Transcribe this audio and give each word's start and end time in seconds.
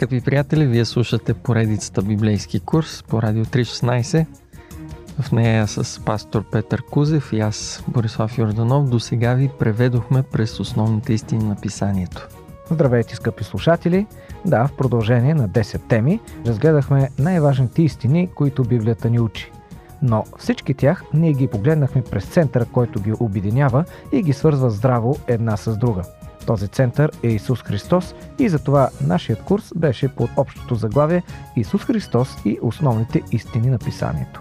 Скъпи 0.00 0.20
приятели, 0.20 0.66
вие 0.66 0.84
слушате 0.84 1.34
поредицата 1.34 2.02
Библейски 2.02 2.60
курс 2.60 3.02
по 3.02 3.22
Радио 3.22 3.44
316. 3.44 4.26
В 5.20 5.32
нея 5.32 5.66
с 5.66 6.04
пастор 6.04 6.44
Петър 6.50 6.82
Кузев 6.90 7.32
и 7.32 7.40
аз, 7.40 7.84
Борислав 7.88 8.38
Йорданов, 8.38 8.88
до 8.88 9.00
сега 9.00 9.34
ви 9.34 9.50
преведохме 9.58 10.22
през 10.22 10.60
основните 10.60 11.12
истини 11.12 11.44
на 11.44 11.56
писанието. 11.56 12.28
Здравейте, 12.70 13.16
скъпи 13.16 13.44
слушатели! 13.44 14.06
Да, 14.44 14.66
в 14.66 14.76
продължение 14.76 15.34
на 15.34 15.48
10 15.48 15.88
теми 15.88 16.20
разгледахме 16.46 17.08
най-важните 17.18 17.82
истини, 17.82 18.28
които 18.34 18.64
Библията 18.64 19.10
ни 19.10 19.20
учи. 19.20 19.52
Но 20.02 20.24
всички 20.38 20.74
тях 20.74 21.04
ние 21.14 21.32
ги 21.32 21.46
погледнахме 21.46 22.02
през 22.02 22.24
центъра, 22.24 22.64
който 22.64 23.00
ги 23.00 23.12
обединява 23.20 23.84
и 24.12 24.22
ги 24.22 24.32
свързва 24.32 24.70
здраво 24.70 25.16
една 25.28 25.56
с 25.56 25.76
друга– 25.76 26.02
този 26.50 26.68
център 26.68 27.10
е 27.22 27.28
Исус 27.28 27.62
Христос 27.62 28.14
и 28.38 28.48
затова 28.48 28.90
нашият 29.00 29.42
курс 29.42 29.72
беше 29.76 30.08
под 30.08 30.30
общото 30.36 30.74
заглавие 30.74 31.22
Исус 31.56 31.84
Христос 31.84 32.36
и 32.44 32.58
основните 32.62 33.22
истини 33.32 33.70
на 33.70 33.78
писанието. 33.78 34.40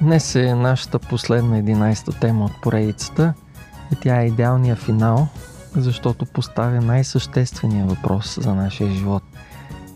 Днес 0.00 0.34
е 0.34 0.54
нашата 0.54 0.98
последна 0.98 1.56
11-та 1.56 2.12
тема 2.12 2.44
от 2.44 2.52
поредицата 2.62 3.34
и 3.92 3.96
тя 3.96 4.22
е 4.22 4.26
идеалния 4.26 4.76
финал, 4.76 5.28
защото 5.76 6.26
поставя 6.26 6.80
най-съществения 6.80 7.86
въпрос 7.86 8.38
за 8.40 8.54
нашия 8.54 8.90
живот. 8.90 9.22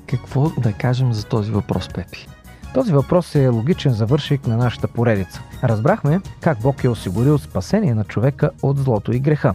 Какво 0.06 0.48
да 0.48 0.72
кажем 0.72 1.12
за 1.12 1.24
този 1.24 1.50
въпрос, 1.50 1.88
Пепи? 1.88 2.28
Този 2.74 2.92
въпрос 2.92 3.34
е 3.34 3.48
логичен 3.48 3.92
завършик 3.92 4.46
на 4.46 4.56
нашата 4.56 4.88
поредица. 4.88 5.42
Разбрахме 5.64 6.20
как 6.40 6.60
Бог 6.60 6.84
е 6.84 6.88
осигурил 6.88 7.38
спасение 7.38 7.94
на 7.94 8.04
човека 8.04 8.50
от 8.62 8.78
злото 8.78 9.12
и 9.12 9.18
греха 9.18 9.54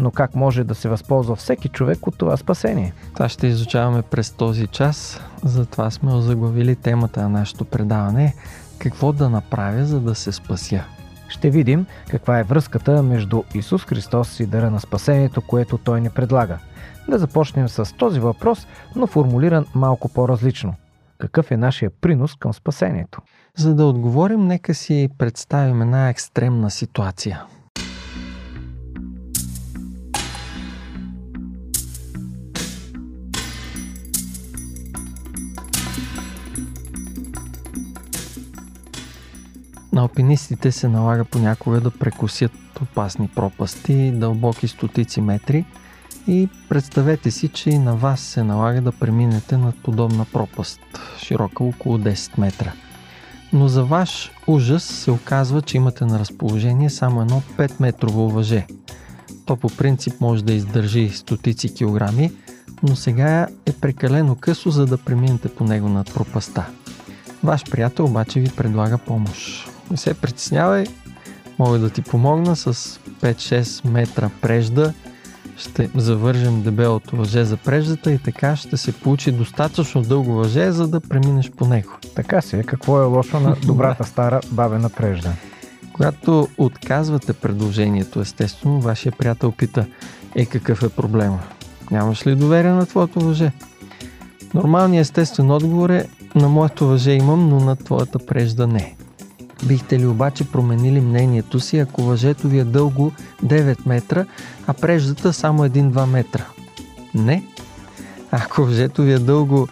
но 0.00 0.10
как 0.10 0.34
може 0.34 0.64
да 0.64 0.74
се 0.74 0.88
възползва 0.88 1.36
всеки 1.36 1.68
човек 1.68 2.06
от 2.06 2.18
това 2.18 2.36
спасение? 2.36 2.92
Това 3.14 3.28
ще 3.28 3.46
изучаваме 3.46 4.02
през 4.02 4.30
този 4.30 4.66
час, 4.66 5.20
затова 5.44 5.90
сме 5.90 6.14
озаглавили 6.14 6.76
темата 6.76 7.22
на 7.22 7.28
нашето 7.28 7.64
предаване 7.64 8.34
какво 8.78 9.12
да 9.12 9.30
направя, 9.30 9.84
за 9.84 10.00
да 10.00 10.14
се 10.14 10.32
спася. 10.32 10.84
Ще 11.28 11.50
видим 11.50 11.86
каква 12.08 12.38
е 12.38 12.42
връзката 12.42 13.02
между 13.02 13.42
Исус 13.54 13.84
Христос 13.84 14.40
и 14.40 14.46
дара 14.46 14.70
на 14.70 14.80
спасението, 14.80 15.42
което 15.42 15.78
Той 15.78 16.00
ни 16.00 16.10
предлага. 16.10 16.58
Да 17.08 17.18
започнем 17.18 17.68
с 17.68 17.96
този 17.96 18.20
въпрос, 18.20 18.66
но 18.96 19.06
формулиран 19.06 19.66
малко 19.74 20.08
по-различно. 20.08 20.74
Какъв 21.18 21.50
е 21.50 21.56
нашия 21.56 21.90
принос 22.00 22.34
към 22.34 22.52
спасението? 22.52 23.20
За 23.56 23.74
да 23.74 23.84
отговорим, 23.84 24.46
нека 24.46 24.74
си 24.74 25.08
представим 25.18 25.82
една 25.82 26.08
екстремна 26.08 26.70
ситуация– 26.70 27.42
На 40.00 40.04
алпинистите 40.04 40.72
се 40.72 40.88
налага 40.88 41.24
понякога 41.24 41.80
да 41.80 41.90
прекусят 41.90 42.52
опасни 42.82 43.28
пропасти, 43.28 44.10
дълбоки 44.10 44.68
стотици 44.68 45.20
метри 45.20 45.64
и 46.26 46.48
представете 46.68 47.30
си, 47.30 47.48
че 47.48 47.70
и 47.70 47.78
на 47.78 47.96
вас 47.96 48.20
се 48.20 48.44
налага 48.44 48.80
да 48.80 48.92
преминете 48.92 49.56
над 49.56 49.82
подобна 49.82 50.26
пропаст, 50.32 50.80
широка 51.18 51.64
около 51.64 51.98
10 51.98 52.40
метра. 52.40 52.72
Но 53.52 53.68
за 53.68 53.84
ваш 53.84 54.32
ужас 54.46 54.84
се 54.84 55.10
оказва, 55.10 55.62
че 55.62 55.76
имате 55.76 56.04
на 56.04 56.18
разположение 56.18 56.90
само 56.90 57.22
едно 57.22 57.42
5-метрово 57.56 58.32
въже. 58.32 58.66
То 59.46 59.56
по 59.56 59.68
принцип 59.68 60.20
може 60.20 60.44
да 60.44 60.52
издържи 60.52 61.08
стотици 61.08 61.74
килограми, 61.74 62.32
но 62.82 62.96
сега 62.96 63.46
е 63.66 63.72
прекалено 63.72 64.36
късо, 64.36 64.70
за 64.70 64.86
да 64.86 64.98
преминете 64.98 65.48
по 65.48 65.64
него 65.64 65.88
над 65.88 66.14
пропаста. 66.14 66.66
Ваш 67.44 67.64
приятел 67.70 68.04
обаче 68.04 68.40
ви 68.40 68.50
предлага 68.56 68.98
помощ. 68.98 69.69
Не 69.90 69.96
се 69.96 70.14
притеснявай, 70.14 70.86
мога 71.58 71.78
да 71.78 71.90
ти 71.90 72.02
помогна 72.02 72.56
с 72.56 72.74
5-6 73.20 73.88
метра 73.88 74.30
прежда. 74.40 74.92
Ще 75.56 75.90
завържем 75.94 76.62
дебелото 76.62 77.16
въже 77.16 77.44
за 77.44 77.56
преждата 77.56 78.12
и 78.12 78.18
така 78.18 78.56
ще 78.56 78.76
се 78.76 78.92
получи 78.92 79.32
достатъчно 79.32 80.02
дълго 80.02 80.32
въже, 80.32 80.72
за 80.72 80.88
да 80.88 81.00
преминеш 81.00 81.50
по 81.50 81.66
него. 81.66 81.90
Така 82.14 82.40
си 82.40 82.56
е. 82.56 82.62
Какво 82.62 83.00
е 83.02 83.04
лошо 83.04 83.40
на 83.40 83.56
добрата 83.66 84.04
стара 84.04 84.40
бабена 84.50 84.90
прежда? 84.90 85.32
Когато 85.92 86.48
отказвате 86.58 87.32
предложението, 87.32 88.20
естествено, 88.20 88.80
вашия 88.80 89.12
приятел 89.12 89.52
пита, 89.52 89.86
е 90.34 90.46
какъв 90.46 90.82
е 90.82 90.88
проблема? 90.88 91.40
Нямаш 91.90 92.26
ли 92.26 92.36
доверие 92.36 92.70
на 92.70 92.86
твоето 92.86 93.20
въже? 93.20 93.52
Нормалният 94.54 95.06
естествен 95.06 95.50
отговор 95.50 95.90
е, 95.90 96.08
на 96.34 96.48
моето 96.48 96.86
въже 96.86 97.10
имам, 97.10 97.48
но 97.48 97.60
на 97.60 97.76
твоята 97.76 98.18
прежда 98.18 98.66
не. 98.66 98.96
Бихте 99.66 99.98
ли 99.98 100.06
обаче 100.06 100.50
променили 100.50 101.00
мнението 101.00 101.60
си, 101.60 101.78
ако 101.78 102.02
въжето 102.02 102.48
ви 102.48 102.58
е 102.58 102.64
дълго 102.64 103.12
9 103.44 103.78
метра, 103.86 104.26
а 104.66 104.74
преждата 104.74 105.32
само 105.32 105.64
1-2 105.64 106.06
метра? 106.06 106.46
Не. 107.14 107.44
Ако 108.30 108.64
въжето 108.64 109.02
ви 109.02 109.12
е 109.12 109.18
дълго 109.18 109.68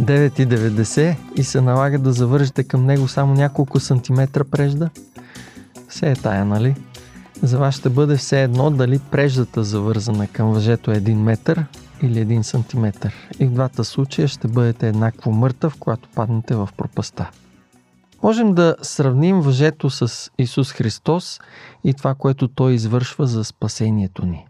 9,90 0.00 1.16
и 1.36 1.44
се 1.44 1.60
налага 1.60 1.98
да 1.98 2.12
завържете 2.12 2.64
към 2.64 2.86
него 2.86 3.08
само 3.08 3.34
няколко 3.34 3.80
сантиметра 3.80 4.44
прежда? 4.44 4.90
Все 5.88 6.10
е 6.10 6.14
тая, 6.14 6.44
нали? 6.44 6.74
За 7.42 7.58
вас 7.58 7.74
ще 7.74 7.88
бъде 7.88 8.16
все 8.16 8.42
едно 8.42 8.70
дали 8.70 8.98
преждата 9.10 9.64
завързана 9.64 10.26
към 10.26 10.52
въжето 10.52 10.90
е 10.90 11.00
1 11.00 11.14
метър 11.14 11.64
или 12.02 12.26
1 12.26 12.42
сантиметър. 12.42 13.14
И 13.38 13.46
в 13.46 13.50
двата 13.50 13.84
случая 13.84 14.28
ще 14.28 14.48
бъдете 14.48 14.88
еднакво 14.88 15.32
мъртъв, 15.32 15.76
когато 15.78 16.08
паднете 16.14 16.54
в 16.54 16.68
пропаста. 16.76 17.30
Можем 18.22 18.54
да 18.54 18.76
сравним 18.82 19.40
въжето 19.40 19.90
с 19.90 20.30
Исус 20.38 20.72
Христос 20.72 21.40
и 21.84 21.94
това, 21.94 22.14
което 22.14 22.48
Той 22.48 22.72
извършва 22.72 23.26
за 23.26 23.44
спасението 23.44 24.26
ни. 24.26 24.46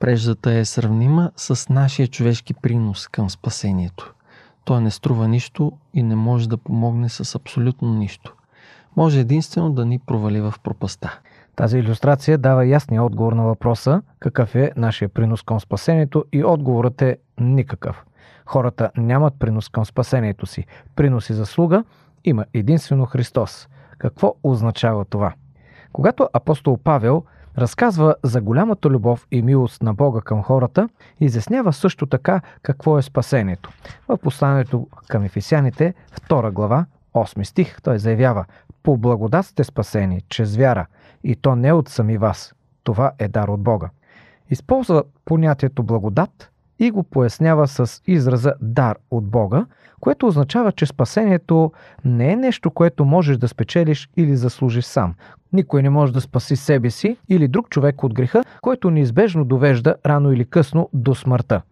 Преждата 0.00 0.52
е 0.52 0.64
сравнима 0.64 1.30
с 1.36 1.68
нашия 1.68 2.08
човешки 2.08 2.54
принос 2.54 3.08
към 3.08 3.30
спасението. 3.30 4.14
Той 4.64 4.80
не 4.80 4.90
струва 4.90 5.28
нищо 5.28 5.72
и 5.94 6.02
не 6.02 6.16
може 6.16 6.48
да 6.48 6.56
помогне 6.56 7.08
с 7.08 7.34
абсолютно 7.34 7.94
нищо. 7.94 8.34
Може 8.96 9.20
единствено 9.20 9.72
да 9.72 9.84
ни 9.84 9.98
провали 9.98 10.40
в 10.40 10.54
пропаста. 10.62 11.18
Тази 11.56 11.78
иллюстрация 11.78 12.38
дава 12.38 12.66
ясния 12.66 13.02
отговор 13.02 13.32
на 13.32 13.42
въпроса 13.42 14.02
какъв 14.20 14.54
е 14.54 14.72
нашия 14.76 15.08
принос 15.08 15.42
към 15.42 15.60
спасението 15.60 16.24
и 16.32 16.44
отговорът 16.44 17.02
е 17.02 17.16
никакъв. 17.40 18.04
Хората 18.46 18.90
нямат 18.96 19.34
принос 19.38 19.68
към 19.68 19.84
спасението 19.84 20.46
си. 20.46 20.66
Принос 20.96 21.30
и 21.30 21.34
заслуга 21.34 21.84
има 22.28 22.44
единствено 22.54 23.06
Христос. 23.06 23.68
Какво 23.98 24.34
означава 24.42 25.04
това? 25.04 25.34
Когато 25.92 26.28
апостол 26.32 26.78
Павел 26.84 27.24
разказва 27.58 28.14
за 28.22 28.40
голямата 28.40 28.90
любов 28.90 29.26
и 29.30 29.42
милост 29.42 29.82
на 29.82 29.94
Бога 29.94 30.20
към 30.20 30.42
хората, 30.42 30.88
изяснява 31.20 31.72
също 31.72 32.06
така 32.06 32.40
какво 32.62 32.98
е 32.98 33.02
спасението. 33.02 33.70
В 34.08 34.18
посланието 34.18 34.88
към 35.08 35.24
Ефесяните, 35.24 35.94
2 36.28 36.50
глава, 36.50 36.86
8 37.14 37.42
стих, 37.42 37.82
той 37.82 37.98
заявява 37.98 38.44
По 38.82 38.96
благодат 38.96 39.46
сте 39.46 39.64
спасени, 39.64 40.22
чрез 40.28 40.56
вяра, 40.56 40.86
и 41.24 41.36
то 41.36 41.56
не 41.56 41.72
от 41.72 41.88
сами 41.88 42.18
вас. 42.18 42.54
Това 42.84 43.12
е 43.18 43.28
дар 43.28 43.48
от 43.48 43.60
Бога. 43.60 43.90
Използва 44.50 45.02
понятието 45.24 45.82
благодат 45.82 46.50
и 46.78 46.90
го 46.90 47.02
пояснява 47.02 47.68
с 47.68 48.02
израза 48.06 48.52
дар 48.60 48.96
от 49.10 49.24
Бога, 49.24 49.66
което 50.00 50.26
означава, 50.26 50.72
че 50.72 50.86
спасението 50.86 51.72
не 52.04 52.32
е 52.32 52.36
нещо, 52.36 52.70
което 52.70 53.04
можеш 53.04 53.36
да 53.36 53.48
спечелиш 53.48 54.08
или 54.16 54.36
заслужиш 54.36 54.84
сам. 54.84 55.14
Никой 55.52 55.82
не 55.82 55.90
може 55.90 56.12
да 56.12 56.20
спаси 56.20 56.56
себе 56.56 56.90
си 56.90 57.16
или 57.28 57.48
друг 57.48 57.68
човек 57.68 58.04
от 58.04 58.14
греха, 58.14 58.42
който 58.62 58.90
неизбежно 58.90 59.44
довежда 59.44 59.96
рано 60.06 60.32
или 60.32 60.44
късно 60.44 60.88
до 60.92 61.14
смъртта. 61.14 61.62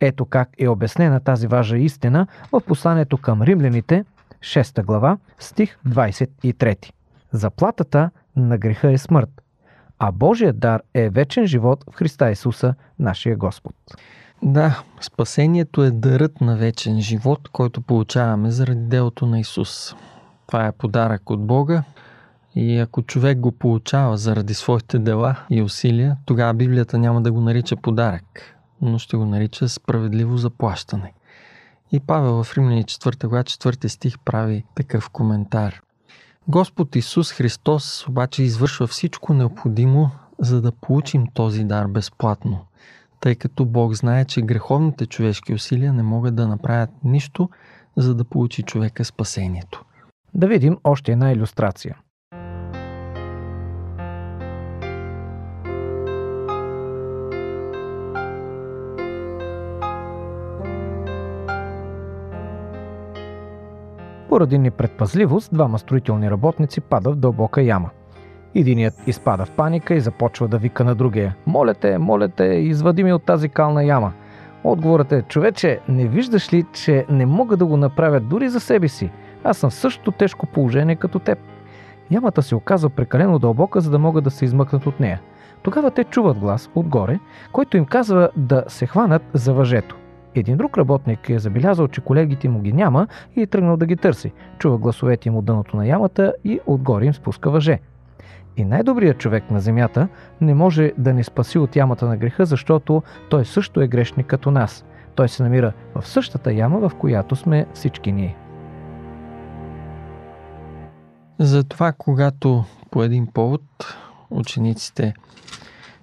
Ето 0.00 0.24
как 0.24 0.48
е 0.58 0.68
обяснена 0.68 1.20
тази 1.20 1.46
важна 1.46 1.78
истина 1.78 2.26
в 2.52 2.60
посланието 2.60 3.18
към 3.18 3.42
римляните, 3.42 4.04
6 4.40 4.84
глава, 4.84 5.18
стих 5.38 5.78
23. 5.88 6.92
Заплатата 7.32 8.10
на 8.36 8.58
греха 8.58 8.92
е 8.92 8.98
смърт, 8.98 9.42
а 9.98 10.12
Божият 10.12 10.58
дар 10.58 10.82
е 10.94 11.10
вечен 11.10 11.46
живот 11.46 11.84
в 11.90 11.94
Христа 11.94 12.30
Исуса, 12.30 12.74
нашия 12.98 13.36
Господ. 13.36 13.74
Да, 14.44 14.82
спасението 15.00 15.82
е 15.82 15.90
дарът 15.90 16.40
на 16.40 16.56
вечен 16.56 17.00
живот, 17.00 17.48
който 17.48 17.80
получаваме 17.80 18.50
заради 18.50 18.80
делото 18.80 19.26
на 19.26 19.40
Исус. 19.40 19.94
Това 20.46 20.66
е 20.66 20.72
подарък 20.72 21.30
от 21.30 21.46
Бога 21.46 21.82
и 22.54 22.78
ако 22.78 23.02
човек 23.02 23.38
го 23.38 23.52
получава 23.52 24.16
заради 24.16 24.54
своите 24.54 24.98
дела 24.98 25.36
и 25.50 25.62
усилия, 25.62 26.16
тогава 26.26 26.54
Библията 26.54 26.98
няма 26.98 27.22
да 27.22 27.32
го 27.32 27.40
нарича 27.40 27.76
подарък, 27.76 28.56
но 28.80 28.98
ще 28.98 29.16
го 29.16 29.24
нарича 29.24 29.68
справедливо 29.68 30.36
заплащане. 30.36 31.12
И 31.92 32.00
Павел 32.00 32.44
в 32.44 32.56
Римляни 32.56 32.84
4 32.84 33.26
глава 33.26 33.44
4 33.44 33.86
стих 33.86 34.18
прави 34.18 34.64
такъв 34.74 35.10
коментар. 35.10 35.80
Господ 36.48 36.96
Исус 36.96 37.32
Христос 37.32 38.08
обаче 38.08 38.42
извършва 38.42 38.86
всичко 38.86 39.34
необходимо, 39.34 40.10
за 40.38 40.60
да 40.60 40.72
получим 40.72 41.26
този 41.34 41.64
дар 41.64 41.86
безплатно– 41.86 42.60
тъй 43.24 43.34
като 43.34 43.64
Бог 43.64 43.94
знае, 43.94 44.24
че 44.24 44.42
греховните 44.42 45.06
човешки 45.06 45.54
усилия 45.54 45.92
не 45.92 46.02
могат 46.02 46.34
да 46.34 46.48
направят 46.48 46.90
нищо, 47.04 47.48
за 47.96 48.14
да 48.14 48.24
получи 48.24 48.62
човека 48.62 49.04
спасението. 49.04 49.84
Да 50.34 50.46
видим 50.46 50.78
още 50.84 51.12
една 51.12 51.32
иллюстрация. 51.32 51.96
Поради 64.28 64.58
непредпазливост, 64.58 65.54
двама 65.54 65.78
строителни 65.78 66.30
работници 66.30 66.80
падат 66.80 67.14
в 67.14 67.18
дълбока 67.18 67.62
яма. 67.62 67.90
Единият 68.54 68.94
изпада 69.06 69.44
в 69.44 69.50
паника 69.50 69.94
и 69.94 70.00
започва 70.00 70.48
да 70.48 70.58
вика 70.58 70.84
на 70.84 70.94
другия. 70.94 71.34
Моля 71.46 71.74
те, 71.74 71.98
моля 71.98 72.28
те, 72.28 72.44
извади 72.44 73.04
ми 73.04 73.12
от 73.12 73.22
тази 73.22 73.48
кална 73.48 73.84
яма. 73.84 74.12
Отговорът 74.64 75.12
е, 75.12 75.22
човече, 75.22 75.80
не 75.88 76.08
виждаш 76.08 76.52
ли, 76.52 76.64
че 76.72 77.06
не 77.10 77.26
мога 77.26 77.56
да 77.56 77.66
го 77.66 77.76
направя 77.76 78.20
дори 78.20 78.48
за 78.48 78.60
себе 78.60 78.88
си? 78.88 79.10
Аз 79.44 79.58
съм 79.58 79.70
в 79.70 79.74
същото 79.74 80.12
тежко 80.12 80.46
положение 80.46 80.96
като 80.96 81.18
теб. 81.18 81.38
Ямата 82.10 82.42
се 82.42 82.54
оказва 82.54 82.90
прекалено 82.90 83.38
дълбока, 83.38 83.80
за 83.80 83.90
да 83.90 83.98
могат 83.98 84.24
да 84.24 84.30
се 84.30 84.44
измъкнат 84.44 84.86
от 84.86 85.00
нея. 85.00 85.20
Тогава 85.62 85.90
те 85.90 86.04
чуват 86.04 86.38
глас 86.38 86.70
отгоре, 86.74 87.18
който 87.52 87.76
им 87.76 87.84
казва 87.84 88.28
да 88.36 88.64
се 88.68 88.86
хванат 88.86 89.22
за 89.32 89.52
въжето. 89.52 89.96
Един 90.34 90.56
друг 90.56 90.78
работник 90.78 91.30
е 91.30 91.38
забелязал, 91.38 91.88
че 91.88 92.00
колегите 92.00 92.48
му 92.48 92.60
ги 92.60 92.72
няма 92.72 93.06
и 93.36 93.42
е 93.42 93.46
тръгнал 93.46 93.76
да 93.76 93.86
ги 93.86 93.96
търси. 93.96 94.32
Чува 94.58 94.78
гласовете 94.78 95.28
им 95.28 95.36
от 95.36 95.44
дъното 95.44 95.76
на 95.76 95.86
ямата 95.86 96.34
и 96.44 96.60
отгоре 96.66 97.04
им 97.04 97.14
спуска 97.14 97.50
въже. 97.50 97.78
И 98.56 98.64
най-добрият 98.64 99.18
човек 99.18 99.50
на 99.50 99.60
земята 99.60 100.08
не 100.40 100.54
може 100.54 100.92
да 100.98 101.12
ни 101.12 101.24
спаси 101.24 101.58
от 101.58 101.76
ямата 101.76 102.06
на 102.06 102.16
греха, 102.16 102.46
защото 102.46 103.02
той 103.30 103.44
също 103.44 103.80
е 103.80 103.88
грешник 103.88 104.26
като 104.26 104.50
нас. 104.50 104.84
Той 105.14 105.28
се 105.28 105.42
намира 105.42 105.72
в 105.94 106.06
същата 106.06 106.52
яма, 106.52 106.88
в 106.88 106.94
която 106.94 107.36
сме 107.36 107.66
всички 107.74 108.12
ние. 108.12 108.36
Затова, 111.38 111.92
когато 111.92 112.64
по 112.90 113.02
един 113.02 113.26
повод 113.26 113.62
учениците 114.30 115.14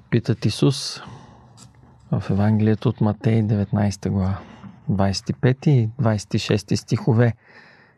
питат 0.10 0.46
Исус 0.46 1.02
в 2.12 2.24
Евангелието 2.30 2.90
от 2.90 3.02
Матей 3.02 3.44
19 3.44 4.10
глава, 4.10 4.38
25 4.92 5.68
и 5.68 5.90
26 6.02 6.76
стихове, 6.76 7.34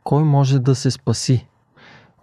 кой 0.03 0.23
може 0.23 0.59
да 0.59 0.75
се 0.75 0.91
спаси? 0.91 1.47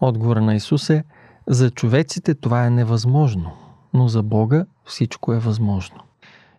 Отговора 0.00 0.40
на 0.40 0.54
Исус 0.54 0.90
е, 0.90 1.04
за 1.46 1.70
човеците 1.70 2.34
това 2.34 2.66
е 2.66 2.70
невъзможно, 2.70 3.50
но 3.94 4.08
за 4.08 4.22
Бога 4.22 4.66
всичко 4.84 5.32
е 5.32 5.38
възможно. 5.38 6.00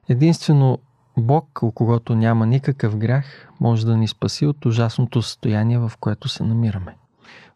Единствено 0.09 0.79
Бог, 1.17 1.59
у 1.61 1.71
когото 1.71 2.15
няма 2.15 2.45
никакъв 2.45 2.97
грях, 2.97 3.49
може 3.59 3.85
да 3.85 3.97
ни 3.97 4.07
спаси 4.07 4.45
от 4.45 4.65
ужасното 4.65 5.21
състояние, 5.21 5.77
в 5.77 5.91
което 5.99 6.29
се 6.29 6.43
намираме. 6.43 6.95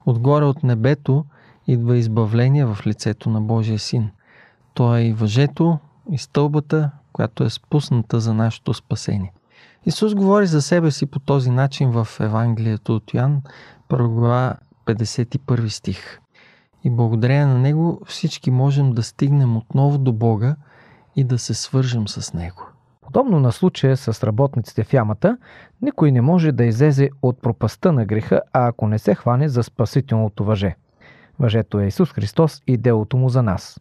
Отгоре 0.06 0.46
от 0.46 0.64
небето 0.64 1.26
идва 1.68 1.98
избавление 1.98 2.66
в 2.66 2.78
лицето 2.88 3.30
на 3.30 3.42
Божия 3.42 3.80
Син. 3.80 4.10
Той 4.74 5.00
е 5.00 5.08
и 5.08 5.14
въжето, 5.14 5.80
и 6.12 6.18
стълбата, 6.18 6.92
която 7.14 7.44
е 7.44 7.50
спусната 7.50 8.20
за 8.20 8.34
нашето 8.34 8.74
спасение. 8.74 9.34
Исус 9.86 10.16
говори 10.16 10.48
за 10.48 10.62
себе 10.62 10.92
си 10.92 11.06
по 11.06 11.20
този 11.20 11.52
начин 11.52 11.92
в 11.92 12.08
Евангелието 12.20 12.96
от 12.96 13.14
Йоан, 13.14 13.42
глава 13.90 14.56
51 14.86 15.68
стих. 15.68 16.20
И 16.86 16.90
благодарение 16.90 17.46
на 17.46 17.60
Него 17.60 18.02
всички 18.06 18.52
можем 18.52 18.92
да 18.92 19.04
стигнем 19.04 19.58
отново 19.58 19.98
до 19.98 20.14
Бога 20.14 20.56
и 21.16 21.24
да 21.24 21.38
се 21.38 21.54
свържем 21.54 22.08
с 22.08 22.34
Него. 22.34 22.68
Подобно 23.02 23.40
на 23.40 23.52
случая 23.52 23.98
с 23.98 24.24
работниците 24.24 24.84
в 24.84 24.94
ямата, 24.94 25.38
никой 25.82 26.12
не 26.12 26.22
може 26.22 26.52
да 26.52 26.66
излезе 26.66 27.10
от 27.22 27.42
пропаста 27.42 27.92
на 27.92 28.06
греха, 28.06 28.42
а 28.54 28.68
ако 28.68 28.88
не 28.88 29.00
се 29.00 29.16
хване 29.16 29.50
за 29.50 29.64
спасителното 29.64 30.44
въже. 30.44 30.76
Въжето 31.40 31.80
е 31.80 31.86
Исус 31.86 32.14
Христос 32.14 32.62
и 32.68 32.78
делото 32.78 33.18
му 33.18 33.30
за 33.30 33.44
нас. 33.44 33.80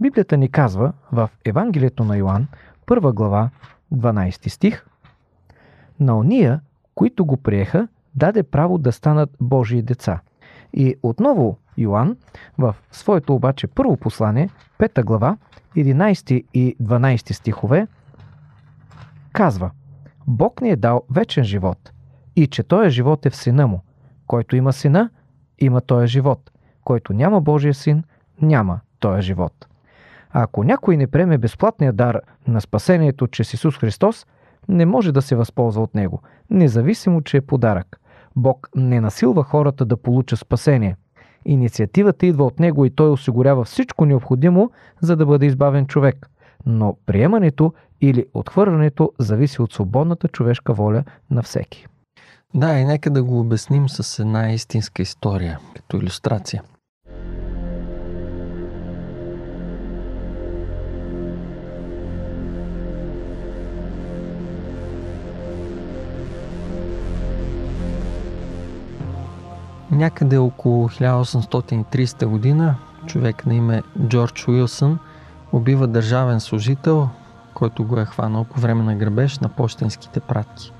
Библията 0.00 0.36
ни 0.36 0.48
казва 0.48 0.92
в 1.12 1.30
Евангелието 1.44 2.04
на 2.04 2.16
Йоанн, 2.16 2.46
1 2.86 3.12
глава, 3.12 3.50
12 3.94 4.48
стих, 4.48 4.86
На 6.00 6.18
ония, 6.18 6.60
които 6.94 7.24
го 7.24 7.36
приеха, 7.36 7.88
даде 8.14 8.42
право 8.42 8.78
да 8.78 8.92
станат 8.92 9.30
Божии 9.40 9.82
деца. 9.82 10.20
И 10.72 10.96
отново 11.02 11.58
Йоанн 11.78 12.16
в 12.58 12.74
своето 12.90 13.34
обаче 13.34 13.66
първо 13.66 13.96
послание, 13.96 14.48
5 14.78 15.04
глава, 15.04 15.36
11 15.76 16.44
и 16.54 16.76
12 16.82 17.32
стихове, 17.32 17.86
казва 19.32 19.70
Бог 20.26 20.60
ни 20.60 20.70
е 20.70 20.76
дал 20.76 21.02
вечен 21.10 21.44
живот 21.44 21.92
и 22.36 22.46
че 22.46 22.62
Той 22.62 22.90
живот 22.90 23.26
е 23.26 23.30
в 23.30 23.36
сина 23.36 23.66
му. 23.66 23.80
Който 24.26 24.56
има 24.56 24.72
сина, 24.72 25.10
има 25.58 25.80
Той 25.80 26.06
живот. 26.06 26.50
Който 26.84 27.12
няма 27.12 27.40
Божия 27.40 27.74
син, 27.74 28.04
няма 28.42 28.80
Той 29.00 29.22
живот. 29.22 29.66
А 30.30 30.42
ако 30.42 30.64
някой 30.64 30.96
не 30.96 31.06
приеме 31.06 31.38
безплатния 31.38 31.92
дар 31.92 32.20
на 32.46 32.60
спасението 32.60 33.26
чрез 33.26 33.54
Исус 33.54 33.78
Христос, 33.78 34.26
не 34.68 34.86
може 34.86 35.12
да 35.12 35.22
се 35.22 35.36
възползва 35.36 35.82
от 35.82 35.94
него, 35.94 36.22
независимо, 36.50 37.22
че 37.22 37.36
е 37.36 37.40
подарък. 37.40 38.00
Бог 38.36 38.68
не 38.74 39.00
насилва 39.00 39.44
хората 39.44 39.84
да 39.84 39.96
получат 39.96 40.38
спасение. 40.38 40.96
Инициативата 41.44 42.26
идва 42.26 42.44
от 42.44 42.60
него 42.60 42.84
и 42.84 42.90
той 42.90 43.10
осигурява 43.10 43.64
всичко 43.64 44.04
необходимо, 44.04 44.70
за 45.00 45.16
да 45.16 45.26
бъде 45.26 45.46
избавен 45.46 45.86
човек. 45.86 46.30
Но 46.66 46.96
приемането 47.06 47.72
или 48.00 48.26
отхвърлянето 48.34 49.12
зависи 49.18 49.62
от 49.62 49.72
свободната 49.72 50.28
човешка 50.28 50.72
воля 50.72 51.04
на 51.30 51.42
всеки. 51.42 51.86
Да, 52.54 52.78
и 52.78 52.84
нека 52.84 53.10
да 53.10 53.22
го 53.22 53.40
обясним 53.40 53.88
с 53.88 54.18
една 54.18 54.52
истинска 54.52 55.02
история, 55.02 55.58
като 55.74 55.96
иллюстрация. 55.96 56.62
Някъде 69.92 70.38
около 70.38 70.88
1830 70.88 72.26
година 72.26 72.74
човек 73.06 73.46
на 73.46 73.54
име 73.54 73.82
Джордж 74.08 74.48
Уилсън 74.48 74.98
убива 75.52 75.86
държавен 75.86 76.40
служител, 76.40 77.08
който 77.54 77.84
го 77.84 78.00
е 78.00 78.04
хванал 78.04 78.44
по 78.44 78.60
време 78.60 78.82
на 78.82 78.94
грабеж 78.94 79.38
на 79.38 79.48
почтенските 79.48 80.20
пратки. 80.20 80.72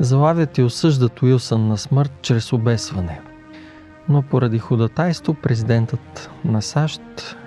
Залавят 0.00 0.58
и 0.58 0.62
осъждат 0.62 1.22
Уилсън 1.22 1.68
на 1.68 1.78
смърт 1.78 2.12
чрез 2.22 2.52
обесване. 2.52 3.20
Но 4.08 4.22
поради 4.22 4.58
ходатайство 4.58 5.34
президентът 5.34 6.30
на 6.44 6.62
САЩ 6.62 7.00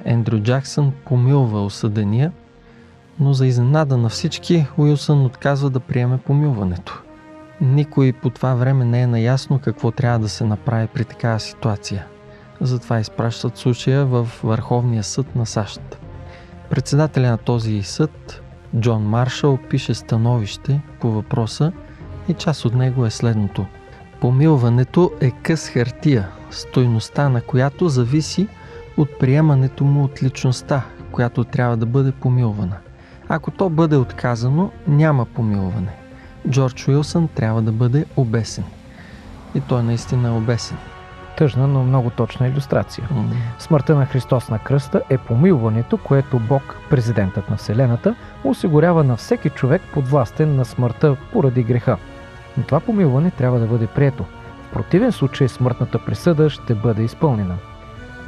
Ендрю 0.06 0.39
Джаксън 0.39 0.91
помилва 1.06 1.65
осъдения, 1.65 2.32
но 3.20 3.34
за 3.34 3.48
изненада 3.48 3.98
на 3.98 4.10
всички 4.10 4.68
Уилсън 4.77 5.25
отказва 5.25 5.70
да 5.70 5.79
приеме 5.79 6.18
помилването– 6.18 7.03
никой 7.62 8.13
по 8.13 8.30
това 8.30 8.56
време 8.56 8.86
не 8.86 9.01
е 9.01 9.08
наясно 9.08 9.60
какво 9.60 9.92
трябва 9.92 10.20
да 10.20 10.30
се 10.30 10.44
направи 10.44 10.88
при 10.88 11.06
такава 11.06 11.39
ситуация. 11.39 12.06
Затова 12.62 13.00
изпращат 13.00 13.58
случая 13.58 14.06
в 14.06 14.30
Върховния 14.44 15.04
съд 15.04 15.36
на 15.36 15.46
САЩ. 15.46 15.82
Председателя 16.70 17.28
на 17.28 17.38
този 17.38 17.84
съд, 17.84 18.42
Джон 18.80 19.04
Маршал, 19.04 19.58
пише 19.70 19.94
становище 19.94 20.82
по 21.00 21.12
въпроса 21.12 21.72
и 22.28 22.34
част 22.34 22.66
от 22.66 22.74
него 22.74 23.06
е 23.06 23.10
следното. 23.10 23.66
Помилването 24.22 25.12
е 25.22 25.32
къс 25.32 25.70
хартия, 25.70 26.28
стойността 26.51 27.30
на 27.30 27.42
която 27.42 27.89
зависи 27.89 28.48
от 28.98 29.20
приемането 29.20 29.84
му 29.84 30.04
от 30.04 30.24
личността, 30.24 30.86
която 31.12 31.44
трябва 31.44 31.78
да 31.78 31.86
бъде 31.86 32.12
помилвана. 32.12 32.78
Ако 33.28 33.51
то 33.51 33.70
бъде 33.70 33.96
отказано, 33.96 34.72
няма 34.88 35.25
помилване. 35.25 35.99
Джордж 36.51 36.88
Уилсън 36.88 37.27
трябва 37.27 37.62
да 37.62 37.72
бъде 37.72 38.06
обесен. 38.15 38.63
И 39.56 39.62
той 39.62 39.84
наистина 39.84 40.27
е 40.27 40.32
обесен. 40.32 40.77
Тъжна, 41.38 41.68
но 41.68 41.84
много 41.84 42.10
точна 42.10 42.48
иллюстрация. 42.48 43.08
Mm-hmm. 43.13 43.60
Смъртта 43.60 43.96
на 43.96 44.06
Христос 44.06 44.50
на 44.50 44.60
кръста 44.60 45.01
е 45.10 45.18
помилването, 45.18 45.98
което 45.98 46.39
Бог, 46.39 46.75
президентът 46.89 47.50
на 47.50 47.58
Вселената, 47.58 48.15
осигурява 48.44 49.03
на 49.03 49.15
всеки 49.15 49.50
човек 49.50 49.82
подвластен 49.94 50.56
на 50.56 50.65
смъртта 50.65 51.15
поради 51.32 51.63
греха. 51.63 51.98
Но 52.58 52.63
това 52.63 52.79
помилване 52.79 53.32
трябва 53.32 53.60
да 53.60 53.65
бъде 53.65 53.88
прието. 53.88 54.25
В 54.70 54.74
противен 54.74 55.12
случай 55.12 55.48
смъртната 55.48 56.00
присъда 56.06 56.50
ще 56.50 56.75
бъде 56.75 57.03
изпълнена. 57.03 57.56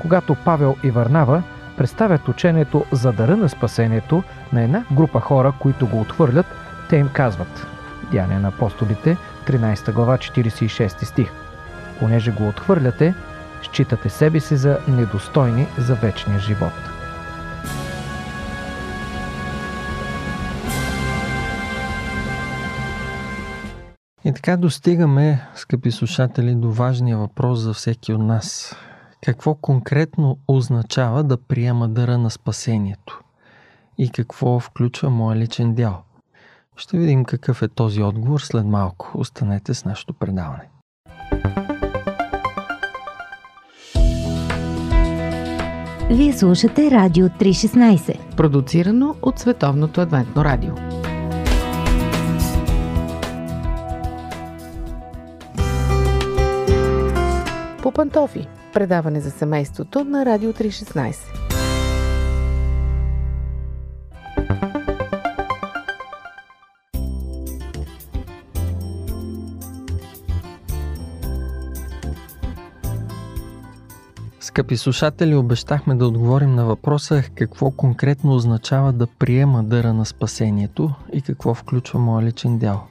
Когато 0.01 0.35
Павел 0.45 0.75
и 0.83 0.91
Варнава 0.91 1.43
представят 1.77 2.27
учението 2.27 2.85
за 2.91 3.11
дара 3.13 3.37
на 3.37 3.49
спасението 3.49 4.23
на 4.53 4.61
една 4.61 4.85
група 4.91 5.19
хора, 5.19 5.53
които 5.59 5.87
го 5.87 6.01
отхвърлят, 6.01 6.45
те 6.89 6.97
им 6.97 7.09
казват– 7.13 7.67
Деяния 8.11 8.39
на 8.39 8.47
апостолите, 8.47 9.17
13 9.45 9.93
глава, 9.93 10.17
46 10.17 11.03
стих. 11.03 11.31
Понеже 11.99 12.31
го 12.31 12.47
отхвърляте, 12.47 13.13
считате 13.63 14.09
себе 14.09 14.39
си 14.39 14.55
за 14.55 14.79
недостойни 14.87 15.67
за 15.77 15.95
вечния 15.95 16.39
живот. 16.39 16.73
И 24.25 24.33
така 24.33 24.57
достигаме, 24.57 25.47
скъпи 25.55 25.91
слушатели, 25.91 26.55
до 26.55 26.71
важния 26.71 27.17
въпрос 27.17 27.59
за 27.59 27.73
всеки 27.73 28.13
от 28.13 28.21
нас. 28.21 28.75
Какво 29.25 29.55
конкретно 29.55 30.37
означава 30.47 31.23
да 31.23 31.37
приема 31.37 31.89
дъра 31.89 32.17
на 32.17 32.29
спасението? 32.29 33.21
И 33.97 34.09
какво 34.09 34.59
включва 34.59 35.09
моя 35.09 35.37
личен 35.37 35.73
дял– 35.75 36.03
ще 36.77 36.97
видим 36.97 37.25
какъв 37.25 37.61
е 37.61 37.67
този 37.67 38.03
отговор 38.03 38.39
след 38.39 38.65
малко. 38.65 39.11
Останете 39.15 39.73
с 39.73 39.85
нашето 39.85 40.13
предаване. 40.13 40.69
Вие 46.11 46.33
слушате 46.33 46.91
Радио 46.91 47.27
316, 47.27 48.35
продуцирано 48.35 49.15
от 49.21 49.39
Световното 49.39 50.01
адвентно 50.01 50.45
радио. 50.45 50.75
По 57.81 57.91
пантофи. 57.91 58.47
Предаване 58.73 59.21
за 59.21 59.31
семейството 59.31 60.03
на 60.03 60.25
Радио 60.25 60.53
316. 60.53 61.50
Скъпи 74.51 74.77
слушатели, 74.77 75.36
обещахме 75.36 75.96
да 75.96 76.08
отговорим 76.08 76.55
на 76.55 76.65
въпроса 76.65 77.24
какво 77.36 77.72
конкретно 77.72 78.36
означава 78.36 78.93
да 78.93 79.08
приема 79.08 79.63
дъра 79.63 79.93
на 79.93 80.05
спасението 80.05 80.93
и 81.13 81.22
какво 81.22 81.53
включва 81.53 82.00
моя 82.00 82.25
личен 82.25 82.58
дял. 82.58 82.84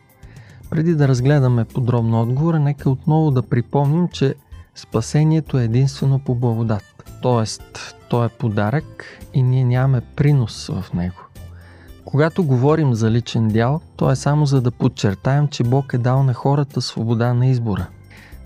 Преди 0.71 0.95
да 0.95 1.09
разгледаме 1.09 1.65
подробно 1.65 2.23
отговора, 2.23 2.59
нека 2.59 2.91
отново 2.91 3.31
да 3.31 3.43
припомним, 3.43 4.09
че 4.09 4.35
спасението 4.75 5.59
е 5.59 5.65
единствено 5.65 6.19
по 6.19 6.35
благодат. 6.35 7.13
Тоест, 7.23 7.97
то 8.09 8.25
е 8.25 8.29
подарък 8.29 9.05
и 9.35 9.43
ние 9.43 9.65
нямаме 9.65 10.01
принос 10.17 10.67
в 10.67 10.93
него. 10.95 11.21
Когато 12.05 12.45
говорим 12.45 12.95
за 12.95 13.11
личен 13.11 13.49
дял, 13.49 13.81
то 13.97 14.11
е 14.11 14.17
само 14.17 14.47
за 14.47 14.61
да 14.61 14.71
подчертаем, 14.71 15.49
че 15.49 15.65
Бог 15.65 15.95
е 15.95 15.99
дал 15.99 16.23
на 16.23 16.35
хората 16.35 16.81
свобода 16.81 17.35
на 17.35 17.47
избора. 17.47 17.87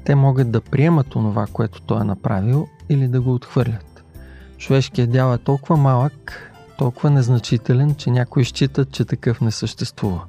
Те 0.04 0.14
могат 0.14 0.50
да 0.50 0.60
приемат 0.60 1.16
онова, 1.16 1.46
което 1.52 1.82
Той 1.82 2.00
е 2.00 2.04
направил 2.04 2.68
или 2.88 3.08
да 3.08 3.20
го 3.20 3.34
отхвърлят. 3.34 4.04
Човешкият 4.58 5.10
дял 5.10 5.34
е 5.34 5.38
толкова 5.38 5.76
малък, 5.76 6.52
толкова 6.78 7.10
незначителен, 7.10 7.94
че 7.94 8.10
някои 8.10 8.44
считат, 8.44 8.90
че 8.90 9.04
такъв 9.04 9.40
не 9.40 9.50
съществува. 9.50 10.24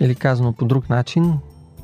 Или 0.00 0.14
казано 0.14 0.52
по 0.52 0.64
друг 0.64 0.88
начин, 0.88 1.38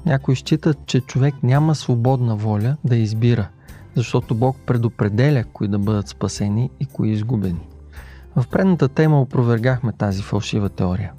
някои 0.06 0.36
считат, 0.36 0.78
че 0.86 1.00
човек 1.00 1.34
няма 1.42 1.74
свободна 1.74 2.36
воля 2.36 2.76
да 2.84 2.96
избира, 2.96 3.48
защото 3.94 4.34
Бог 4.34 4.56
предопределя 4.66 5.44
кои 5.52 5.68
да 5.68 5.78
бъдат 5.78 6.08
спасени 6.08 6.70
и 6.80 6.86
кои 6.86 7.10
изгубени. 7.10 7.68
В 8.36 8.44
предната 8.50 8.88
тема 8.88 9.20
опровергахме 9.20 9.92
тази 9.92 10.22
фалшива 10.22 10.68
теория. 10.68 11.12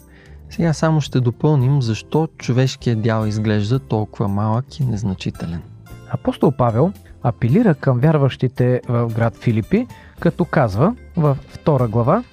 Сега 0.49 0.73
само 0.73 1.01
ще 1.01 1.19
допълним 1.19 1.81
защо 1.81 2.27
човешкият 2.37 3.01
дял 3.01 3.25
изглежда 3.25 3.79
толкова 3.79 4.27
малък 4.27 4.79
и 4.79 4.85
незначителен. 4.85 5.61
Апостол 6.09 6.51
Павел 6.51 6.93
апелира 7.23 7.75
към 7.75 7.99
вярващите 7.99 8.81
в 8.87 9.13
град 9.15 9.37
Филипи, 9.37 9.87
като 10.19 10.45
казва 10.45 10.95
в 11.17 11.37
2 11.65 11.87
глава 11.87 12.23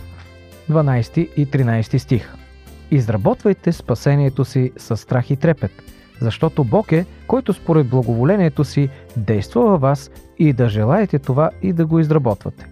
12 0.70 1.18
и 1.18 1.46
13 1.46 1.98
стих. 1.98 2.34
Изработвайте 2.90 3.72
спасението 3.72 4.44
си 4.44 4.72
с 4.76 4.96
страх 4.96 5.30
и 5.30 5.36
трепет, 5.36 5.72
защото 6.20 6.64
Бог 6.64 6.92
е, 6.92 7.06
който 7.26 7.52
според 7.52 7.88
благоволението 7.88 8.64
си 8.64 8.88
действа 9.16 9.62
във 9.62 9.80
вас 9.80 10.10
и 10.38 10.52
да 10.52 10.68
желаете 10.68 11.18
това 11.18 11.50
и 11.62 11.72
да 11.72 11.86
го 11.86 11.98
изработвате. 11.98 12.66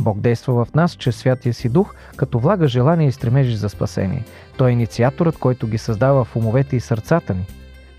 Бог 0.00 0.20
действа 0.20 0.64
в 0.64 0.74
нас 0.74 0.96
чрез 0.96 1.16
Святия 1.16 1.54
си 1.54 1.68
Дух, 1.68 1.94
като 2.16 2.38
влага 2.38 2.68
желание 2.68 3.08
и 3.08 3.12
стремежи 3.12 3.56
за 3.56 3.68
спасение. 3.68 4.24
Той 4.56 4.70
е 4.70 4.72
инициаторът, 4.72 5.38
който 5.38 5.66
ги 5.66 5.78
създава 5.78 6.24
в 6.24 6.36
умовете 6.36 6.76
и 6.76 6.80
сърцата 6.80 7.34
ни. 7.34 7.46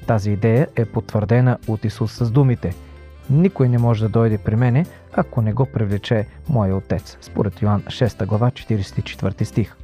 Тази 0.08 0.32
идея 0.32 0.68
е 0.76 0.86
потвърдена 0.86 1.58
от 1.68 1.86
Исус 1.86 2.12
с 2.12 2.32
думите– 2.32 2.74
никой 3.30 3.70
не 3.70 3.78
може 3.78 4.04
да 4.04 4.10
дойде 4.10 4.38
при 4.38 4.56
мене, 4.56 4.86
ако 5.14 5.42
не 5.42 5.54
го 5.54 5.66
привлече 5.66 6.28
моя 6.50 6.76
отец. 6.76 7.18
Според 7.22 7.62
Йоан 7.62 7.82
6 7.82 8.26
глава 8.26 8.52
44 8.52 9.44
стих. 9.44 9.76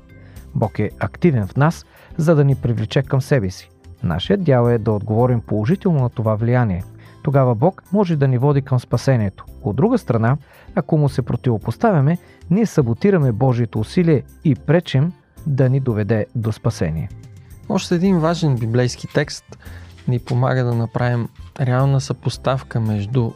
Бог 0.55 0.79
е 0.79 0.91
активен 0.99 1.47
в 1.47 1.55
нас, 1.55 1.85
за 2.17 2.35
да 2.35 2.43
ни 2.43 2.55
привлече 2.55 3.01
към 3.01 3.21
себе 3.21 3.49
си. 3.49 3.69
Нашият 4.03 4.43
дял 4.43 4.67
е 4.67 4.77
да 4.77 4.91
отговорим 4.91 5.41
положително 5.41 6.01
на 6.01 6.09
това 6.09 6.35
влияние. 6.35 6.83
Тогава 7.23 7.55
Бог 7.55 7.83
може 7.91 8.15
да 8.15 8.27
ни 8.27 8.37
води 8.37 8.61
към 8.61 8.79
спасението. 8.79 9.45
От 9.63 9.75
друга 9.75 9.97
страна, 9.97 10.37
ако 10.75 10.97
му 10.97 11.09
се 11.09 11.21
противопоставяме, 11.21 12.17
ние 12.49 12.65
саботираме 12.65 13.31
Божието 13.31 13.79
усилие 13.79 14.23
и 14.43 14.55
пречим 14.55 15.13
да 15.47 15.69
ни 15.69 15.79
доведе 15.79 16.25
до 16.35 16.51
спасение. 16.51 17.09
Още 17.69 17.95
един 17.95 18.19
важен 18.19 18.55
библейски 18.55 19.07
текст 19.13 19.57
ни 20.07 20.19
помага 20.19 20.63
да 20.63 20.73
направим 20.73 21.29
реална 21.59 22.01
съпоставка 22.01 22.79
между 22.79 23.31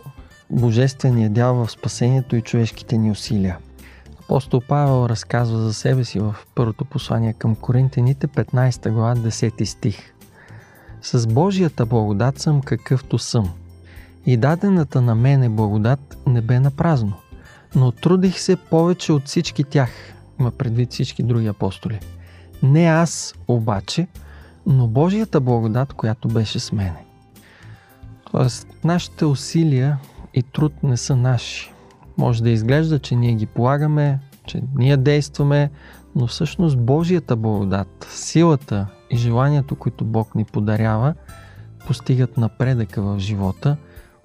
божествения 0.49 1.29
дял 1.29 1.55
в 1.55 1.71
спасението 1.71 2.35
и 2.35 2.41
човешките 2.41 2.97
ни 2.97 3.11
усилия. 3.11 3.57
Апостол 4.19 4.61
Павел 4.67 5.09
разказва 5.09 5.57
за 5.57 5.73
себе 5.73 6.03
си 6.03 6.19
в 6.19 6.35
първото 6.55 6.85
послание 6.85 7.33
към 7.33 7.55
Коринтините, 7.55 8.27
15 8.27 8.91
глава, 8.91 9.15
10 9.15 9.63
стих. 9.63 10.13
С 11.01 11.27
Божията 11.27 11.85
благодат 11.85 12.39
съм 12.39 12.61
какъвто 12.61 13.17
съм. 13.17 13.49
И 14.25 14.37
дадената 14.37 15.01
на 15.01 15.15
мене 15.15 15.49
благодат 15.49 16.17
не 16.27 16.41
бе 16.41 16.59
на 16.59 16.71
празно, 16.71 17.13
но 17.75 17.91
трудих 17.91 18.39
се 18.39 18.55
повече 18.55 19.11
от 19.11 19.25
всички 19.25 19.63
тях, 19.63 19.89
има 20.39 20.51
предвид 20.51 20.91
всички 20.91 21.23
други 21.23 21.47
апостоли. 21.47 21.99
Не 22.63 22.85
аз 22.85 23.35
обаче, 23.47 24.07
но 24.65 24.87
Божията 24.87 25.39
благодат, 25.39 25.93
която 25.93 26.27
беше 26.27 26.59
с 26.59 26.71
мене. 26.71 27.05
Тоест, 28.31 28.67
нашите 28.83 29.25
усилия 29.25 29.97
и 30.33 30.43
труд 30.43 30.73
не 30.83 30.97
са 30.97 31.15
наши. 31.15 31.73
Може 32.17 32.43
да 32.43 32.49
изглежда, 32.49 32.99
че 32.99 33.15
ние 33.15 33.33
ги 33.33 33.45
полагаме, 33.45 34.19
че 34.45 34.63
ние 34.75 34.97
действаме, 34.97 35.71
но 36.15 36.27
всъщност 36.27 36.79
Божията 36.79 37.35
благодат, 37.35 38.07
силата 38.09 38.87
и 39.09 39.17
желанието, 39.17 39.75
които 39.75 40.05
Бог 40.05 40.35
ни 40.35 40.45
подарява, 40.45 41.13
постигат 41.87 42.37
напредъка 42.37 43.01
в 43.01 43.19
живота, 43.19 43.77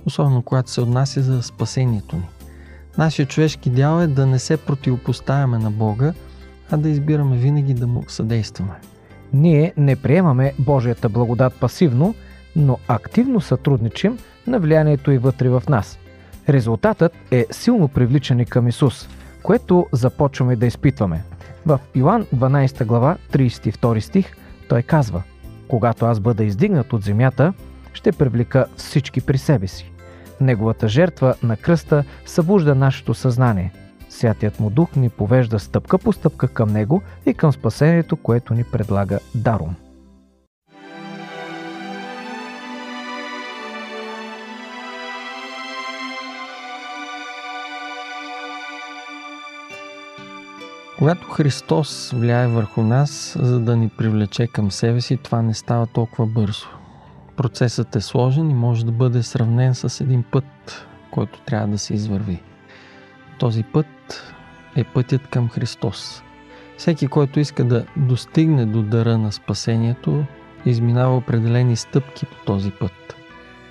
особено 0.06 0.42
когато 0.42 0.70
се 0.70 0.80
отнася 0.80 1.23
за 1.23 1.42
спасението 1.42 2.16
ни. 2.16 2.28
Нашия 2.99 3.26
човешки 3.26 3.70
дял 3.70 4.00
е 4.00 4.06
да 4.06 4.26
не 4.26 4.38
се 4.38 4.56
противопоставяме 4.56 5.59
на 5.59 5.70
Бога, 5.70 6.12
а 6.70 6.76
да 6.76 6.88
избираме 6.88 7.37
винаги 7.37 7.75
да 7.75 7.87
му 7.87 8.04
съдействаме. 8.09 8.80
Ние 9.32 9.72
не 9.76 9.96
приемаме 9.96 10.52
Божията 10.58 11.08
благодат 11.08 11.54
пасивно, 11.54 12.14
но 12.56 12.78
активно 12.88 13.40
сътрудничим 13.40 14.18
на 14.46 14.58
влиянието 14.58 15.10
и 15.10 15.18
вътре 15.18 15.49
в 15.49 15.62
нас. 15.68 15.99
Резултатът 16.49 17.12
е 17.30 17.46
силно 17.50 17.88
привличане 17.88 18.44
към 18.44 18.68
Исус, 18.68 19.08
което 19.42 19.87
започваме 19.92 20.56
да 20.56 20.66
изпитваме. 20.66 21.22
В 21.66 21.80
Йоан 21.94 22.26
12 22.34 22.84
глава 22.84 23.16
32 23.32 24.00
стих 24.00 24.32
той 24.68 24.82
казва 24.82 25.22
Когато 25.68 26.06
аз 26.06 26.20
бъда 26.20 26.44
издигнат 26.44 26.92
от 26.92 27.02
земята, 27.02 27.52
ще 27.92 28.12
привлека 28.12 28.66
всички 28.76 29.20
при 29.20 29.38
себе 29.38 29.66
си. 29.66 29.92
Неговата 30.40 30.88
жертва 30.88 31.34
на 31.42 31.56
кръста 31.56 32.04
събужда 32.26 32.75
нашето 32.75 33.14
съзнание. 33.14 33.72
Святият 34.10 34.60
му 34.60 34.70
дух 34.70 34.96
ни 34.96 35.08
повежда 35.08 35.58
стъпка 35.58 35.98
по 35.98 36.12
стъпка 36.12 36.48
към 36.48 36.72
него 36.72 37.02
и 37.26 37.34
към 37.34 37.52
спасението, 37.52 38.16
което 38.16 38.54
ни 38.54 38.64
предлага 38.64 39.18
даром. 39.34 39.74
Когато 50.98 51.28
Христос 51.28 52.10
влияе 52.14 52.46
върху 52.46 52.82
нас, 52.82 53.38
за 53.40 53.60
да 53.60 53.76
ни 53.76 53.88
привлече 53.88 54.46
към 54.46 54.70
себе 54.70 55.00
си, 55.00 55.16
това 55.16 55.42
не 55.42 55.54
става 55.54 55.86
толкова 55.86 56.26
бързо. 56.26 56.66
Процесът 57.36 57.96
е 57.96 58.00
сложен 58.00 58.50
и 58.50 58.54
може 58.54 58.86
да 58.86 58.92
бъде 58.92 59.22
сравнен 59.22 59.74
с 59.74 60.00
един 60.00 60.22
път, 60.22 60.44
който 61.10 61.40
трябва 61.40 61.68
да 61.68 61.78
се 61.78 61.94
извърви. 61.94 62.42
Този 63.38 63.62
път 63.62 63.86
е 64.76 64.84
пътят 64.84 65.26
към 65.26 65.48
Христос. 65.48 66.22
Всеки, 66.76 67.06
който 67.06 67.40
иска 67.40 67.64
да 67.64 67.84
достигне 67.96 68.66
до 68.66 68.82
дъра 68.82 69.18
на 69.18 69.32
спасението, 69.32 70.24
изминава 70.66 71.16
определени 71.16 71.76
стъпки 71.76 72.26
по 72.26 72.44
този 72.44 72.70
път. 72.70 73.16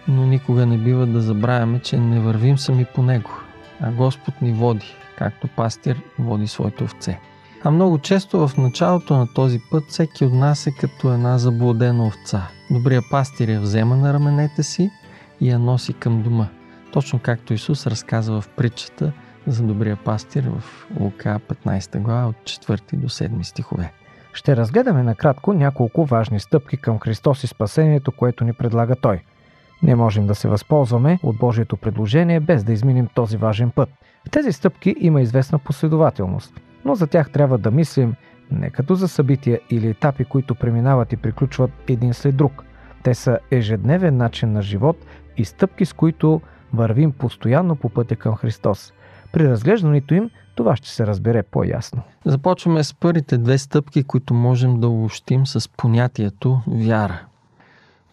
Но 0.07 0.25
никога 0.25 0.65
не 0.65 0.77
бива 0.77 1.05
да 1.05 1.21
забравяме, 1.21 1.79
че 1.79 1.97
не 1.97 2.19
вървим 2.19 2.57
сами 2.57 2.85
по 2.95 3.03
него, 3.03 3.31
а 3.81 3.91
Господ 3.91 4.41
ни 4.41 4.53
води, 4.53 4.95
както 5.17 5.47
пастир 5.47 6.01
води 6.19 6.47
своите 6.47 6.83
овце. 6.83 7.19
А 7.63 7.71
много 7.71 7.99
често 7.99 8.47
в 8.47 8.57
началото 8.57 9.17
на 9.17 9.33
този 9.33 9.59
път 9.71 9.83
всеки 9.87 10.25
от 10.25 10.33
нас 10.33 10.67
е 10.67 10.71
като 10.71 11.13
една 11.13 11.37
заблудена 11.37 12.07
овца. 12.07 12.47
Добрият 12.71 13.05
пастир 13.11 13.47
я 13.47 13.61
взема 13.61 13.97
на 13.97 14.13
раменете 14.13 14.63
си 14.63 14.91
и 15.41 15.49
я 15.49 15.59
носи 15.59 15.93
към 15.93 16.23
дома. 16.23 16.47
Точно 16.91 17.19
както 17.19 17.53
Исус 17.53 17.87
разказва 17.87 18.41
в 18.41 18.49
притчата 18.49 19.11
за 19.51 19.63
добрия 19.63 19.95
пастир 19.95 20.49
в 20.57 20.87
Лука 20.99 21.39
15 21.47 21.99
глава 21.99 22.27
от 22.27 22.35
4 22.35 22.95
до 22.95 23.09
7 23.09 23.43
стихове. 23.43 23.91
Ще 24.33 24.55
разгледаме 24.55 25.03
накратко 25.03 25.53
няколко 25.53 26.05
важни 26.05 26.39
стъпки 26.39 26.77
към 26.77 26.99
Христос 26.99 27.43
и 27.43 27.47
спасението, 27.47 28.11
което 28.11 28.43
ни 28.43 28.53
предлага 28.53 28.95
Той. 28.95 29.23
Не 29.83 29.95
можем 29.95 30.27
да 30.27 30.35
се 30.35 30.47
възползваме 30.47 31.19
от 31.23 31.37
Божието 31.37 31.77
предложение 31.77 32.39
без 32.39 32.63
да 32.63 32.73
изминем 32.73 33.07
този 33.13 33.37
важен 33.37 33.71
път. 33.71 33.89
В 34.27 34.29
тези 34.29 34.51
стъпки 34.51 34.95
има 34.99 35.21
известна 35.21 35.59
последователност, 35.59 36.53
но 36.85 36.95
за 36.95 37.07
тях 37.07 37.31
трябва 37.31 37.57
да 37.57 37.71
мислим 37.71 38.15
не 38.51 38.69
като 38.69 38.95
за 38.95 39.07
събития 39.07 39.59
или 39.69 39.87
етапи, 39.89 40.25
които 40.25 40.55
преминават 40.55 41.13
и 41.13 41.17
приключват 41.17 41.71
един 41.87 42.13
след 42.13 42.35
друг. 42.35 42.63
Те 43.03 43.13
са 43.13 43.39
ежедневен 43.51 44.17
начин 44.17 44.51
на 44.51 44.61
живот 44.61 45.05
и 45.37 45.45
стъпки, 45.45 45.85
с 45.85 45.93
които 45.93 46.41
вървим 46.73 47.11
постоянно 47.11 47.75
по 47.75 47.89
пътя 47.89 48.15
към 48.15 48.35
Христос. 48.35 48.93
При 49.31 49.49
разглеждането 49.49 50.13
им 50.13 50.29
това 50.55 50.75
ще 50.75 50.89
се 50.89 51.07
разбере 51.07 51.43
по-ясно. 51.43 52.01
Започваме 52.25 52.83
с 52.83 52.93
първите 52.93 53.37
две 53.37 53.57
стъпки, 53.57 54.03
които 54.03 54.33
можем 54.33 54.79
да 54.79 54.87
обобщим 54.87 55.47
с 55.47 55.69
понятието 55.69 56.61
вяра. 56.67 57.21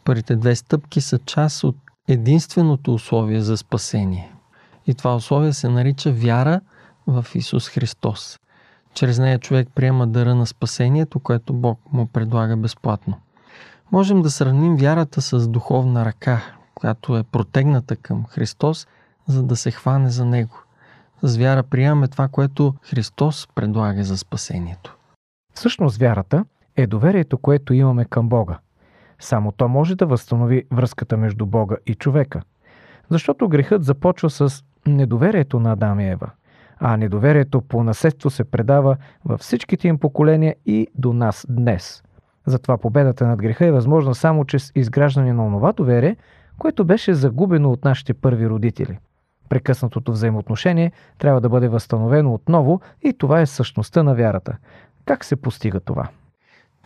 Първите 0.05 0.37
две 0.37 0.57
стъпки 0.57 1.01
са 1.01 1.19
част 1.19 1.65
от 1.65 1.77
единственото 2.09 2.95
условие 2.95 3.41
за 3.41 3.57
спасение. 3.57 4.33
И 4.87 4.95
това 4.95 5.17
условие 5.17 5.53
се 5.53 5.69
нарича 5.69 6.13
вяра 6.13 6.61
в 7.07 7.27
Исус 7.35 7.69
Христос. 7.69 8.39
Чрез 8.95 9.19
нея 9.19 9.39
човек 9.39 9.69
приема 9.75 10.07
дъра 10.07 10.35
на 10.35 10.47
спасението, 10.47 11.21
което 11.21 11.53
Бог 11.53 11.81
му 11.93 12.07
предлага 12.07 12.57
безплатно. 12.57 13.17
Можем 13.93 14.23
да 14.23 14.31
сравним 14.31 14.77
вярата 14.77 15.23
с 15.23 15.49
духовна 15.49 16.05
ръка, 16.05 16.43
която 16.75 17.17
е 17.17 17.23
протегната 17.23 17.97
към 17.97 18.25
Христос, 18.25 18.87
за 19.27 19.43
да 19.43 19.57
се 19.57 19.71
хване 19.71 20.11
за 20.11 20.25
Него. 20.25 20.66
С 21.23 21.37
вяра 21.37 21.63
приемаме 21.63 22.09
това, 22.09 22.29
което 22.29 22.75
Христос 22.83 23.49
предлага 23.55 24.05
за 24.05 24.19
спасението. 24.19 24.97
Всъщност 25.55 25.97
вярата 25.97 26.45
е 26.77 26.87
доверието, 26.87 27.39
което 27.39 27.75
имаме 27.75 28.05
към 28.05 28.29
Бога. 28.29 28.59
Само 29.19 29.53
то 29.53 29.69
може 29.69 29.97
да 29.97 30.07
възстанови 30.07 30.65
връзката 30.73 31.17
между 31.17 31.47
Бога 31.47 31.77
и 31.87 31.95
човека. 31.95 32.43
Защото 33.11 33.49
грехът 33.49 33.85
започва 33.85 34.31
с 34.31 34.65
недоверието 34.87 35.61
на 35.61 35.73
Адам 35.73 36.01
и 36.01 36.09
Ева, 36.09 36.31
а 36.79 36.97
недоверието 36.97 37.61
по 37.61 37.85
наследство 37.85 38.31
се 38.31 38.45
предава 38.45 38.97
във 39.25 39.41
всичките 39.41 39.89
им 39.89 39.99
поколения 39.99 40.55
и 40.67 40.87
до 40.95 41.13
нас 41.13 41.47
днес. 41.49 42.03
Затова 42.47 42.79
победата 42.79 43.27
над 43.27 43.43
греха 43.43 43.67
е 43.67 43.73
възможна 43.73 44.15
само 44.15 44.45
чрез 44.45 44.73
изграждане 44.75 45.33
на 45.33 45.47
онова 45.47 45.73
доверие, 45.73 46.17
което 46.59 46.85
беше 46.85 47.15
загубено 47.15 47.73
от 47.73 47.85
нашите 47.85 48.15
първи 48.15 48.49
родители. 48.49 48.99
Прекъснатото 49.49 50.12
взаимоотношение 50.12 50.93
трябва 51.19 51.41
да 51.41 51.49
бъде 51.49 51.69
възстановено 51.69 52.35
отново 52.35 52.81
и 53.03 53.12
това 53.12 53.41
е 53.41 53.47
същността 53.47 54.03
на 54.03 54.15
вярата. 54.15 54.57
Как 55.05 55.25
се 55.25 55.37
постига 55.37 55.81
това? 55.81 56.09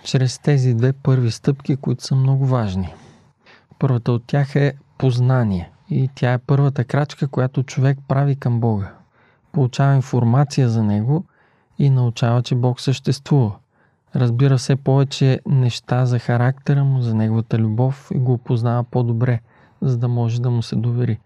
Чрез 0.05 0.39
тези 0.39 0.75
две 0.75 0.93
първи 0.93 1.31
стъпки, 1.31 1.77
които 1.77 2.05
са 2.05 2.15
много 2.15 2.47
важни. 2.47 2.95
Първата 3.79 4.13
от 4.13 4.25
тях 4.27 4.57
е 4.57 4.75
познание 4.99 5.71
и 5.91 6.11
тя 6.15 6.33
е 6.33 6.39
първата 6.39 6.85
крачка, 6.85 7.29
която 7.29 7.63
човек 7.63 7.99
прави 8.09 8.37
към 8.37 8.61
Бога. 8.61 8.93
Получава 9.53 9.95
информация 9.95 10.69
за 10.69 10.83
Него 10.83 11.25
и 11.79 11.91
научава, 11.91 12.43
че 12.43 12.55
Бог 12.55 12.81
съществува. 12.81 13.53
Разбира 14.17 14.57
все 14.57 14.77
повече 14.77 15.41
неща 15.47 16.07
за 16.07 16.19
характера 16.19 16.85
му, 16.85 17.01
за 17.01 17.15
неговата 17.15 17.59
любов 17.59 18.11
и 18.15 18.19
го 18.19 18.33
опознава 18.33 18.85
по-добре, 18.85 19.41
за 19.83 19.99
да 19.99 20.09
може 20.09 20.43
да 20.43 20.51
му 20.51 20.63
се 20.63 20.77
довери. 20.77 21.19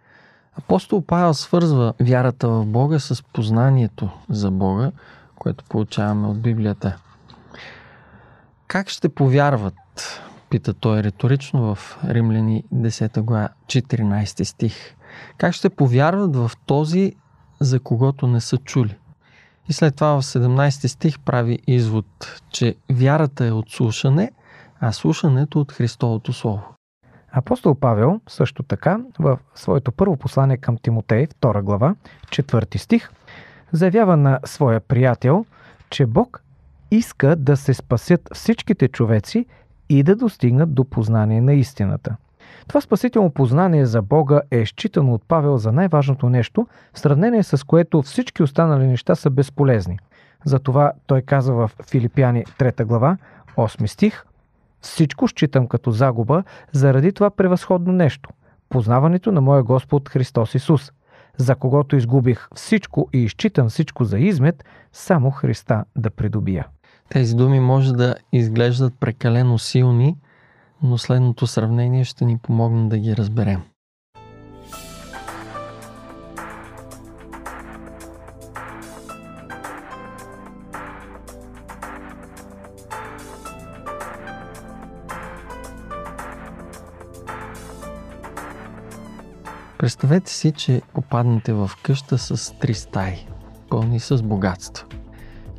Апостол 0.58 1.02
Павел 1.06 1.34
свързва 1.34 1.94
вярата 2.00 2.48
в 2.48 2.66
Бога 2.66 2.98
с 2.98 3.22
познанието 3.32 4.10
за 4.30 4.50
Бога, 4.50 4.92
което 5.36 5.64
получаваме 5.64 6.28
от 6.28 6.40
Библията. 6.40 6.96
Как 8.66 8.88
ще 8.88 9.08
повярват? 9.08 9.74
Пита 10.50 10.74
той 10.74 11.02
риторично 11.02 11.74
в 11.74 11.98
Римляни 12.04 12.64
10 12.74 13.20
глава 13.20 13.48
14 13.66 14.42
стих. 14.42 14.74
Как 15.38 15.54
ще 15.54 15.70
повярват 15.70 16.36
в 16.36 16.50
този, 16.66 17.14
за 17.60 17.80
когото 17.80 18.26
не 18.26 18.40
са 18.40 18.56
чули? 18.56 18.96
И 19.68 19.72
след 19.72 19.94
това 19.94 20.20
в 20.20 20.24
17 20.24 20.86
стих 20.86 21.20
прави 21.20 21.58
извод, 21.66 22.40
че 22.50 22.76
вярата 22.92 23.46
е 23.46 23.50
от 23.50 23.70
слушане, 23.70 24.30
а 24.80 24.92
слушането 24.92 25.60
от 25.60 25.72
Христовото 25.72 26.32
Слово. 26.32 26.62
Апостол 27.36 27.74
Павел 27.74 28.20
също 28.28 28.62
така 28.62 29.00
в 29.18 29.38
своето 29.54 29.92
първо 29.92 30.16
послание 30.16 30.56
към 30.56 30.76
Тимотей, 30.76 31.26
2 31.26 31.62
глава, 31.62 31.94
4 32.26 32.76
стих, 32.76 33.10
заявява 33.72 34.16
на 34.16 34.40
своя 34.44 34.80
приятел, 34.80 35.44
че 35.90 36.06
Бог 36.06 36.42
иска 36.90 37.36
да 37.36 37.56
се 37.56 37.74
спасят 37.74 38.28
всичките 38.34 38.88
човеци 38.88 39.46
и 39.88 40.02
да 40.02 40.16
достигнат 40.16 40.74
до 40.74 40.84
познание 40.84 41.40
на 41.40 41.52
истината. 41.52 42.16
Това 42.68 42.80
спасително 42.80 43.30
познание 43.30 43.86
за 43.86 44.02
Бога 44.02 44.40
е 44.50 44.66
считано 44.66 45.14
от 45.14 45.22
Павел 45.28 45.58
за 45.58 45.72
най-важното 45.72 46.28
нещо, 46.28 46.66
в 46.92 46.98
сравнение 46.98 47.42
с 47.42 47.66
което 47.66 48.02
всички 48.02 48.42
останали 48.42 48.86
неща 48.86 49.14
са 49.14 49.30
безполезни. 49.30 49.98
Затова 50.44 50.92
той 51.06 51.22
казва 51.22 51.68
в 51.68 51.70
Филипяни 51.90 52.44
3 52.44 52.84
глава, 52.84 53.16
8 53.56 53.86
стих, 53.86 54.24
всичко 54.84 55.28
считам 55.28 55.68
като 55.68 55.90
загуба 55.90 56.42
заради 56.72 57.12
това 57.12 57.30
превъзходно 57.30 57.92
нещо– 57.92 58.30
познаването 58.68 59.32
на 59.32 59.40
моя 59.40 59.62
Господ 59.62 60.08
Христос 60.08 60.54
Исус, 60.54 60.92
за 61.36 61.54
когото 61.54 61.96
изгубих 61.96 62.48
всичко 62.54 63.08
и 63.12 63.18
изчитам 63.18 63.68
всичко 63.68 64.04
за 64.04 64.18
измет, 64.18 64.64
само 64.92 65.30
Христа 65.30 65.84
да 65.96 66.10
придобия. 66.10 66.66
Тези 67.08 67.36
думи 67.36 67.60
може 67.60 67.92
да 67.92 68.14
изглеждат 68.32 68.94
прекалено 69.00 69.58
силни, 69.58 70.16
но 70.82 70.98
следното 70.98 71.46
сравнение 71.46 72.04
ще 72.04 72.24
ни 72.24 72.38
помогне 72.38 72.88
да 72.88 72.98
ги 72.98 73.16
разберем. 73.16 73.62
Представете 90.04 90.32
си, 90.32 90.52
че 90.52 90.82
попаднете 90.94 91.52
в 91.52 91.70
къща 91.82 92.18
с 92.18 92.58
три 92.58 92.74
стаи, 92.74 93.26
пълни 93.70 94.00
с 94.00 94.22
богатство. 94.22 94.86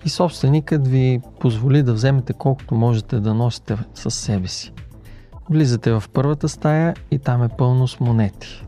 И 0.06 0.10
собственикът 0.10 0.88
ви 0.88 1.22
позволи 1.40 1.84
да 1.84 1.94
вземете 1.94 2.34
колкото 2.34 2.76
можете 2.76 3.20
да 3.20 3.34
носите 3.34 3.78
със 3.94 4.16
себе 4.16 4.48
си. 4.48 4.74
Влизате 5.50 5.92
в 5.92 6.04
първата 6.14 6.50
стая 6.50 6.96
и 7.12 7.20
там 7.20 7.44
е 7.44 7.50
пълно 7.58 7.88
с 7.88 8.00
монети. 8.00 8.66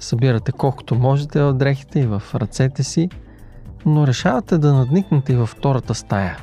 Събирате 0.00 0.52
колкото 0.52 0.94
можете 0.94 1.42
в 1.42 1.52
дрехите 1.52 2.00
и 2.00 2.06
в 2.06 2.22
ръцете 2.34 2.82
си, 2.82 3.08
но 3.86 4.06
решавате 4.06 4.58
да 4.58 4.74
надникнете 4.74 5.32
и 5.32 5.36
във 5.36 5.48
втората 5.48 5.94
стая. 5.94 6.38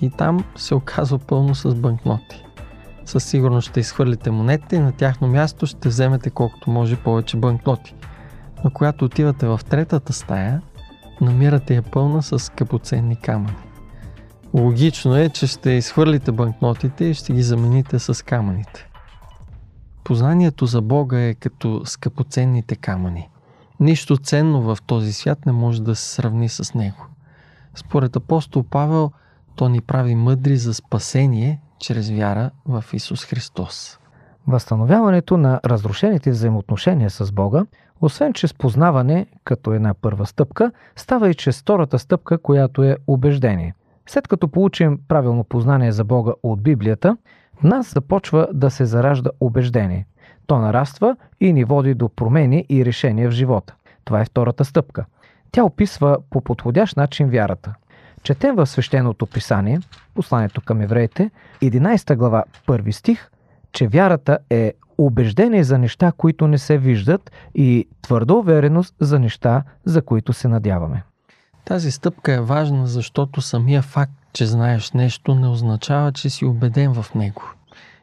И 0.00 0.10
там 0.10 0.44
се 0.56 0.74
оказва 0.74 1.18
пълно 1.18 1.54
с 1.54 1.74
банкноти 1.74 2.45
със 3.06 3.24
сигурност 3.24 3.68
ще 3.68 3.80
изхвърлите 3.80 4.30
монетите 4.30 4.76
и 4.76 4.78
на 4.78 4.92
тяхно 4.92 5.28
място 5.28 5.66
ще 5.66 5.88
вземете 5.88 6.30
колкото 6.30 6.70
може 6.70 6.96
повече 6.96 7.36
банкноти. 7.36 7.94
Но 8.64 8.70
когато 8.70 9.04
отивате 9.04 9.46
в 9.46 9.60
третата 9.68 10.12
стая, 10.12 10.62
намирате 11.20 11.74
я 11.74 11.82
пълна 11.82 12.22
с 12.22 12.38
скъпоценни 12.38 13.16
камъни. 13.16 13.56
Логично 14.54 15.16
е, 15.16 15.28
че 15.28 15.46
ще 15.46 15.70
изхвърлите 15.70 16.32
банкнотите 16.32 17.04
и 17.04 17.14
ще 17.14 17.32
ги 17.32 17.42
замените 17.42 17.98
с 17.98 18.24
камъните. 18.24 18.88
Познанието 20.04 20.66
за 20.66 20.82
Бога 20.82 21.20
е 21.20 21.34
като 21.34 21.82
скъпоценните 21.84 22.76
камъни. 22.76 23.28
Нищо 23.80 24.16
ценно 24.16 24.62
в 24.62 24.78
този 24.86 25.12
свят 25.12 25.46
не 25.46 25.52
може 25.52 25.82
да 25.82 25.94
се 25.94 26.14
сравни 26.14 26.48
с 26.48 26.74
него. 26.74 27.06
Според 27.74 28.16
апостол 28.16 28.62
Павел, 28.62 29.12
то 29.56 29.68
ни 29.68 29.80
прави 29.80 30.14
мъдри 30.14 30.56
за 30.56 30.74
спасение 30.74 31.60
чрез 31.78 32.10
вяра 32.10 32.50
в 32.66 32.84
Исус 32.92 33.24
Христос. 33.24 33.98
Възстановяването 34.46 35.36
на 35.36 35.60
разрушените 35.64 36.30
взаимоотношения 36.30 37.10
с 37.10 37.32
Бога, 37.32 37.66
освен 38.00 38.32
чрез 38.32 38.54
познаване 38.54 39.26
като 39.44 39.72
една 39.72 39.94
първа 39.94 40.26
стъпка, 40.26 40.72
става 40.96 41.30
и 41.30 41.34
чрез 41.34 41.60
втората 41.60 41.98
стъпка, 41.98 42.38
която 42.38 42.82
е 42.82 42.96
убеждение. 43.06 43.74
След 44.06 44.28
като 44.28 44.48
получим 44.48 44.98
правилно 45.08 45.44
познание 45.44 45.92
за 45.92 46.04
Бога 46.04 46.32
от 46.42 46.62
Библията, 46.62 47.16
в 47.60 47.62
нас 47.62 47.92
започва 47.92 48.48
да 48.52 48.70
се 48.70 48.84
заражда 48.84 49.30
убеждение. 49.40 50.06
То 50.46 50.58
нараства 50.58 51.16
и 51.40 51.52
ни 51.52 51.64
води 51.64 51.94
до 51.94 52.08
промени 52.08 52.66
и 52.68 52.84
решения 52.84 53.28
в 53.28 53.32
живота. 53.32 53.74
Това 54.04 54.20
е 54.20 54.24
втората 54.24 54.64
стъпка. 54.64 55.04
Тя 55.52 55.64
описва 55.64 56.18
по 56.30 56.40
подходящ 56.40 56.96
начин 56.96 57.30
вярата– 57.30 57.74
Четем 58.26 58.56
в 58.56 58.66
свещеното 58.66 59.26
писание, 59.26 59.80
посланието 60.14 60.60
към 60.60 60.80
евреите, 60.80 61.30
11 61.62 62.16
глава, 62.16 62.44
1 62.68 62.90
стих, 62.90 63.30
че 63.72 63.88
вярата 63.88 64.38
е 64.50 64.72
убеждение 64.98 65.64
за 65.64 65.78
неща, 65.78 66.12
които 66.16 66.46
не 66.46 66.58
се 66.58 66.78
виждат 66.78 67.30
и 67.54 67.88
твърда 68.02 68.34
увереност 68.34 68.94
за 69.00 69.18
неща, 69.18 69.62
за 69.84 70.02
които 70.02 70.32
се 70.32 70.48
надяваме. 70.48 71.02
Тази 71.64 71.90
стъпка 71.90 72.32
е 72.32 72.40
важна, 72.40 72.86
защото 72.86 73.40
самия 73.40 73.82
факт, 73.82 74.12
че 74.32 74.46
знаеш 74.46 74.92
нещо, 74.92 75.34
не 75.34 75.48
означава, 75.48 76.12
че 76.12 76.30
си 76.30 76.44
убеден 76.44 76.94
в 76.94 77.14
него. 77.14 77.42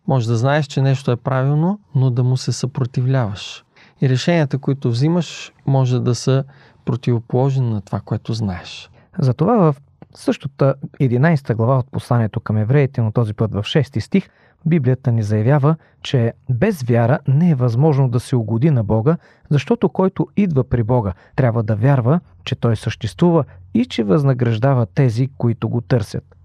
Може 0.08 0.28
да 0.28 0.38
знаеш, 0.38 0.66
че 0.66 0.82
нещо 0.82 1.12
е 1.12 1.16
правилно, 1.16 1.80
но 1.96 2.10
да 2.10 2.24
му 2.24 2.38
се 2.38 2.52
съпротивляваш. 2.52 3.64
И 4.02 4.10
решенията, 4.10 4.58
които 4.58 4.90
взимаш, 4.90 5.52
може 5.66 6.00
да 6.00 6.16
са 6.16 6.44
противоположни 6.86 7.70
на 7.70 7.82
това, 7.82 8.00
което 8.00 8.34
знаеш. 8.34 8.90
Затова 9.20 9.56
в 9.56 9.76
същата 10.15 10.76
11 11.02 11.56
глава 11.56 11.78
от 11.78 11.91
посланието 11.91 12.39
към 12.39 12.58
евреите, 12.58 13.02
но 13.02 13.12
този 13.12 13.34
път 13.34 13.54
в 13.54 13.63
6 13.63 13.99
стих, 13.99 14.30
Библията 14.65 15.12
ни 15.12 15.23
заявява, 15.23 15.76
че 16.02 16.34
без 16.49 16.84
вяра 16.84 17.19
не 17.28 17.49
е 17.49 17.56
възможно 17.56 18.10
да 18.10 18.19
се 18.19 18.36
угоди 18.36 18.71
на 18.71 18.84
Бога, 18.84 19.17
защото 19.49 19.89
който 19.89 20.28
идва 20.38 20.63
при 20.63 20.84
Бога, 20.84 21.13
трябва 21.36 21.63
да 21.63 21.76
вярва, 21.76 22.19
че 22.43 22.56
Той 22.56 22.76
съществува 22.76 23.43
и 23.73 23.86
че 23.86 24.04
възнаграждава 24.04 24.86
тези, 24.86 25.30
които 25.38 25.69
го 25.69 25.82
търсят. 25.82 26.36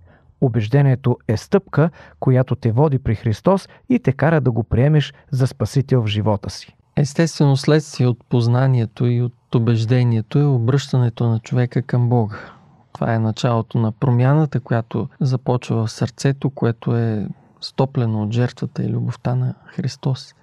Убеждението 0.41 1.17
е 1.29 1.37
стъпка, 1.37 1.91
която 2.21 2.57
те 2.57 2.73
води 2.73 2.99
при 2.99 3.15
Христос 3.15 3.69
и 3.89 3.99
те 3.99 4.13
кара 4.13 4.41
да 4.41 4.51
го 4.51 4.65
приемеш 4.65 5.15
за 5.31 5.47
Спасител 5.47 6.03
в 6.03 6.07
живота 6.07 6.51
си. 6.51 6.77
Естествено 6.97 7.57
следствие 7.57 8.07
от 8.07 8.25
познанието 8.29 9.07
и 9.07 9.23
от 9.23 9.55
убеждението 9.55 10.39
е 10.39 10.45
обръщането 10.45 11.29
на 11.29 11.39
човека 11.39 11.83
към 11.83 12.09
Бога. 12.09 12.37
Това 12.93 13.15
е 13.15 13.19
началото 13.19 13.79
на 13.79 13.93
промяната, 13.93 14.61
която 14.61 15.09
започва 15.21 15.87
в 15.87 15.93
сърцето, 15.93 16.51
което 16.51 16.97
е 16.97 17.29
стоплено 17.61 18.23
от 18.23 18.33
жертвата 18.33 18.83
и 18.83 18.89
любовта 18.89 19.35
на 19.35 19.55
Христос. 19.67 20.35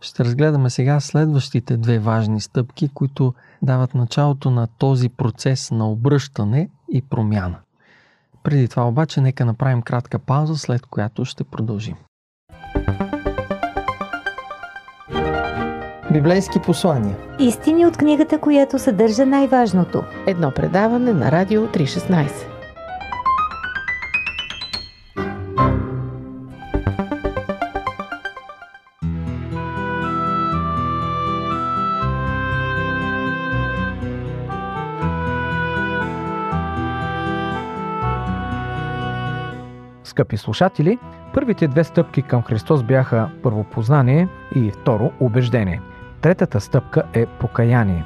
Ще 0.00 0.24
разгледаме 0.24 0.70
сега 0.70 1.00
следващите 1.00 1.76
две 1.76 1.98
важни 1.98 2.40
стъпки, 2.40 2.88
които 2.88 3.34
дават 3.62 3.94
началото 3.94 4.50
на 4.50 4.66
този 4.66 5.08
процес 5.08 5.70
на 5.70 5.90
обръщане 5.90 6.70
и 6.92 7.02
промяна. 7.02 7.58
Преди 8.42 8.68
това 8.68 8.88
обаче 8.88 9.20
нека 9.20 9.44
направим 9.44 9.82
кратка 9.82 10.18
пауза, 10.18 10.56
след 10.56 10.86
която 10.86 11.24
ще 11.24 11.44
продължим. 11.44 11.96
Библейски 16.12 16.58
послания. 16.58 17.16
Истини 17.38 17.86
от 17.86 17.96
книгата, 17.96 18.38
която 18.38 18.78
съдържа 18.78 19.26
най-важното. 19.26 20.02
Едно 20.26 20.50
предаване 20.50 21.12
на 21.12 21.32
Радио 21.32 21.66
316. 21.66 22.30
Скъпи 40.04 40.36
слушатели, 40.36 40.98
първите 41.34 41.68
две 41.68 41.84
стъпки 41.84 42.22
към 42.22 42.42
Христос 42.42 42.82
бяха 42.82 43.30
първо 43.42 43.64
познание 43.64 44.28
и 44.54 44.70
второ 44.70 45.10
убеждение. 45.20 45.80
Третата 46.20 46.60
стъпка 46.60 47.02
е 47.12 47.26
покаяние. 47.26 48.04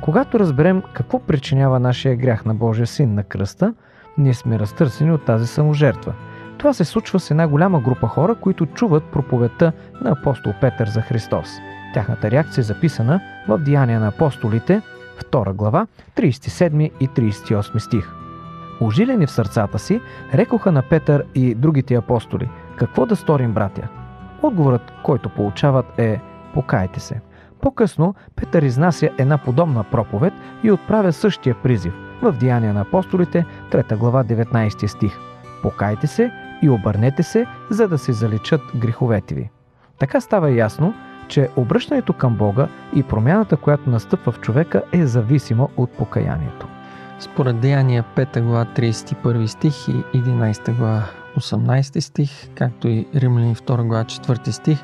Когато 0.00 0.38
разберем 0.38 0.82
какво 0.92 1.18
причинява 1.18 1.80
нашия 1.80 2.16
грях 2.16 2.44
на 2.44 2.54
Божия 2.54 2.86
син 2.86 3.14
на 3.14 3.22
кръста, 3.22 3.74
ние 4.18 4.34
сме 4.34 4.58
разтърсени 4.58 5.12
от 5.12 5.24
тази 5.24 5.46
саможертва. 5.46 6.12
Това 6.58 6.72
се 6.72 6.84
случва 6.84 7.20
с 7.20 7.30
една 7.30 7.48
голяма 7.48 7.80
група 7.80 8.06
хора, 8.06 8.34
които 8.34 8.66
чуват 8.66 9.04
проповедта 9.04 9.72
на 10.00 10.10
апостол 10.10 10.52
Петър 10.60 10.88
за 10.88 11.00
Христос. 11.00 11.48
Тяхната 11.94 12.30
реакция 12.30 12.62
е 12.62 12.64
записана 12.64 13.20
в 13.48 13.58
Деяния 13.58 14.00
на 14.00 14.08
апостолите, 14.08 14.82
2 15.30 15.52
глава, 15.52 15.86
37 16.16 16.90
и 17.00 17.08
38 17.08 17.78
стих. 17.78 18.12
Ожилени 18.80 19.26
в 19.26 19.30
сърцата 19.30 19.78
си, 19.78 20.00
рекоха 20.34 20.72
на 20.72 20.82
Петър 20.82 21.24
и 21.34 21.54
другите 21.54 21.94
апостоли, 21.94 22.50
какво 22.76 23.06
да 23.06 23.16
сторим, 23.16 23.52
братя? 23.52 23.88
Отговорът, 24.42 24.92
който 25.02 25.28
получават 25.28 25.98
е 25.98 26.20
покайте 26.54 27.00
се. 27.00 27.20
По-късно 27.62 28.14
Петър 28.36 28.62
изнася 28.62 29.10
една 29.18 29.38
подобна 29.38 29.84
проповед 29.84 30.32
и 30.62 30.70
отправя 30.70 31.12
същия 31.12 31.54
призив 31.62 31.92
в 32.22 32.32
Деяния 32.32 32.74
на 32.74 32.80
апостолите, 32.80 33.46
3 33.70 33.96
глава, 33.96 34.24
19 34.24 34.86
стих. 34.86 35.18
Покайте 35.62 36.06
се 36.06 36.32
и 36.62 36.68
обърнете 36.68 37.22
се, 37.22 37.46
за 37.70 37.88
да 37.88 37.98
се 37.98 38.12
заличат 38.12 38.60
греховете 38.76 39.34
ви. 39.34 39.50
Така 39.98 40.20
става 40.20 40.50
ясно, 40.50 40.94
че 41.28 41.48
обръщането 41.56 42.12
към 42.12 42.36
Бога 42.36 42.68
и 42.94 43.02
промяната, 43.02 43.56
която 43.56 43.90
настъпва 43.90 44.32
в 44.32 44.40
човека, 44.40 44.82
е 44.92 45.06
зависима 45.06 45.68
от 45.76 45.90
покаянието. 45.90 46.66
Според 47.20 47.60
Деяния 47.60 48.04
5 48.16 48.42
глава 48.42 48.66
31 48.76 49.46
стих 49.46 49.88
и 49.88 50.18
11 50.18 50.76
глава 50.76 51.02
18 51.36 52.00
стих, 52.00 52.30
както 52.54 52.88
и 52.88 53.06
Римляни 53.14 53.56
2 53.56 53.86
глава 53.86 54.04
4 54.04 54.50
стих, 54.50 54.78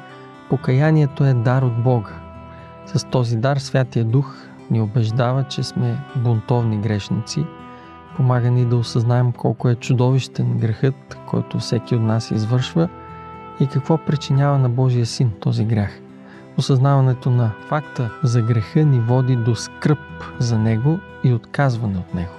покаянието 0.51 1.25
е 1.25 1.35
дар 1.35 1.63
от 1.63 1.83
Бога. 1.83 2.28
С 2.95 3.05
този 3.05 3.37
дар 3.37 3.57
Святия 3.57 4.05
Дух 4.05 4.37
ни 4.71 4.81
убеждава, 4.81 5.45
че 5.45 5.63
сме 5.63 5.99
бунтовни 6.17 6.79
грешници, 6.79 7.45
помага 8.17 8.51
ни 8.51 8.65
да 8.65 8.77
осъзнаем 8.77 9.33
колко 9.33 9.69
е 9.69 9.75
чудовищен 9.75 10.59
грехът, 10.59 11.19
който 11.27 11.59
всеки 11.59 11.95
от 11.95 12.03
нас 12.03 12.31
извършва 12.31 12.89
и 13.61 13.67
какво 13.67 13.99
причинява 13.99 14.59
на 14.59 14.69
Божия 14.69 15.07
син 15.07 15.31
този 15.41 15.65
грях. 15.65 16.01
Осъзнаването 16.59 17.31
на 17.31 17.51
факта 17.69 18.11
за 18.23 18.43
греха 18.43 18.85
ни 18.85 19.01
води 19.01 19.37
до 19.37 19.55
скръп 19.55 19.99
за 20.39 20.59
него 20.59 20.99
и 21.25 21.33
отказване 21.33 21.99
от 21.99 22.15
него. 22.15 22.33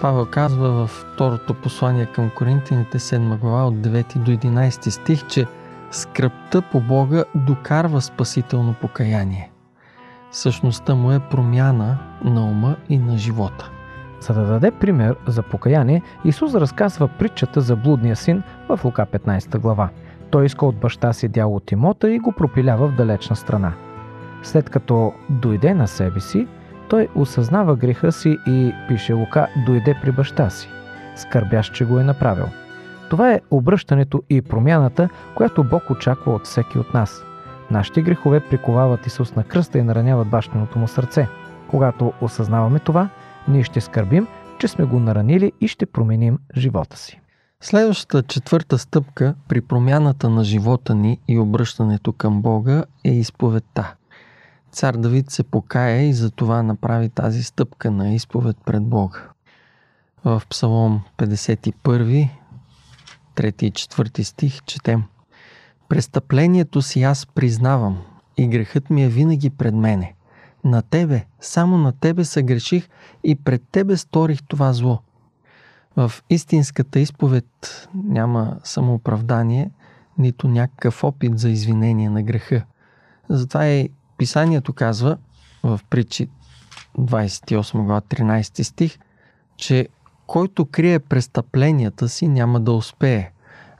Павел 0.00 0.26
казва 0.26 0.70
във 0.70 0.90
второто 0.90 1.54
послание 1.54 2.06
към 2.06 2.30
Коринтините 2.30 2.98
7 2.98 3.38
глава 3.38 3.66
от 3.66 3.74
9 3.74 4.18
до 4.18 4.30
11 4.30 4.88
стих, 4.88 5.26
че 5.26 5.46
скръпта 5.90 6.62
по 6.62 6.80
Бога 6.80 7.24
докарва 7.34 8.00
спасително 8.00 8.74
покаяние. 8.80 9.50
Същността 10.30 10.94
му 10.94 11.12
е 11.12 11.20
промяна 11.30 11.98
на 12.24 12.44
ума 12.44 12.76
и 12.88 12.98
на 12.98 13.18
живота. 13.18 13.70
За 14.20 14.34
да 14.34 14.46
даде 14.46 14.70
пример 14.70 15.16
за 15.26 15.42
покаяние, 15.42 16.02
Исус 16.24 16.54
разказва 16.54 17.08
притчата 17.08 17.60
за 17.60 17.76
блудния 17.76 18.16
син 18.16 18.42
в 18.68 18.80
Лука 18.84 19.06
15 19.12 19.58
глава. 19.58 19.88
Той 20.30 20.46
иска 20.46 20.66
от 20.66 20.76
баща 20.76 21.12
си 21.12 21.28
дял 21.28 21.54
от 21.54 21.72
имота 21.72 22.10
и 22.10 22.18
го 22.18 22.32
пропилява 22.32 22.88
в 22.88 22.96
далечна 22.96 23.36
страна. 23.36 23.72
След 24.42 24.70
като 24.70 25.12
дойде 25.28 25.74
на 25.74 25.88
себе 25.88 26.20
си, 26.20 26.46
той 26.88 27.08
осъзнава 27.14 27.76
греха 27.76 28.12
си 28.12 28.38
и, 28.46 28.72
пише 28.88 29.12
Лука, 29.12 29.48
дойде 29.66 29.98
при 30.02 30.12
баща 30.12 30.50
си. 30.50 30.68
Скърбящ, 31.16 31.74
че 31.74 31.84
го 31.84 31.98
е 31.98 32.04
направил. 32.04 32.46
Това 33.10 33.32
е 33.32 33.40
обръщането 33.50 34.22
и 34.30 34.42
промяната, 34.42 35.08
която 35.34 35.64
Бог 35.64 35.90
очаква 35.90 36.32
от 36.32 36.44
всеки 36.44 36.78
от 36.78 36.94
нас. 36.94 37.24
Нашите 37.70 38.02
грехове 38.02 38.40
приковават 38.40 39.06
Исус 39.06 39.34
на 39.34 39.44
кръста 39.44 39.78
и 39.78 39.82
нараняват 39.82 40.28
бащиното 40.28 40.78
му 40.78 40.88
сърце. 40.88 41.28
Когато 41.70 42.12
осъзнаваме 42.20 42.78
това, 42.78 43.08
ние 43.48 43.64
ще 43.64 43.80
скърбим, 43.80 44.26
че 44.58 44.68
сме 44.68 44.84
го 44.84 45.00
наранили 45.00 45.52
и 45.60 45.68
ще 45.68 45.86
променим 45.86 46.38
живота 46.56 46.96
си. 46.96 47.20
Следващата 47.60 48.22
четвърта 48.22 48.78
стъпка 48.78 49.34
при 49.48 49.60
промяната 49.60 50.30
на 50.30 50.44
живота 50.44 50.94
ни 50.94 51.20
и 51.28 51.38
обръщането 51.38 52.12
към 52.12 52.42
Бога 52.42 52.84
е 53.04 53.10
изповедта. 53.10 53.94
Цар 54.72 54.94
Давид 54.94 55.30
се 55.30 55.42
покая 55.42 56.08
и 56.08 56.12
за 56.12 56.30
това 56.30 56.62
направи 56.62 57.08
тази 57.08 57.42
стъпка 57.42 57.90
на 57.90 58.14
изповед 58.14 58.56
пред 58.64 58.82
Бога. 58.82 59.18
В 60.24 60.42
Псалом 60.48 61.00
51, 61.18 62.28
3 63.36 63.62
и 63.62 63.72
4 63.72 64.22
стих 64.22 64.64
четем 64.64 65.04
Престъплението 65.88 66.82
си 66.82 67.02
аз 67.02 67.26
признавам 67.26 67.98
и 68.36 68.48
грехът 68.48 68.90
ми 68.90 69.04
е 69.04 69.08
винаги 69.08 69.50
пред 69.50 69.74
мене. 69.74 70.14
На 70.64 70.82
Тебе, 70.82 71.24
само 71.40 71.78
на 71.78 71.92
Тебе 71.92 72.24
съгреших 72.24 72.88
и 73.24 73.34
пред 73.34 73.62
Тебе 73.72 73.96
сторих 73.96 74.42
това 74.42 74.72
зло. 74.72 75.00
В 75.96 76.12
истинската 76.30 77.00
изповед 77.00 77.88
няма 77.94 78.56
самооправдание, 78.64 79.70
нито 80.18 80.48
някакъв 80.48 81.04
опит 81.04 81.38
за 81.38 81.50
извинение 81.50 82.10
на 82.10 82.22
греха. 82.22 82.64
Затова 83.28 83.66
и 83.66 83.90
Писанието 84.18 84.72
казва 84.72 85.18
в 85.62 85.80
притчи 85.90 86.28
28 86.98 87.72
глава 87.84 88.00
13 88.00 88.62
стих, 88.62 88.98
че 89.56 89.88
който 90.26 90.66
крие 90.66 90.98
престъпленията 90.98 92.08
си 92.08 92.28
няма 92.28 92.60
да 92.60 92.72
успее, 92.72 93.30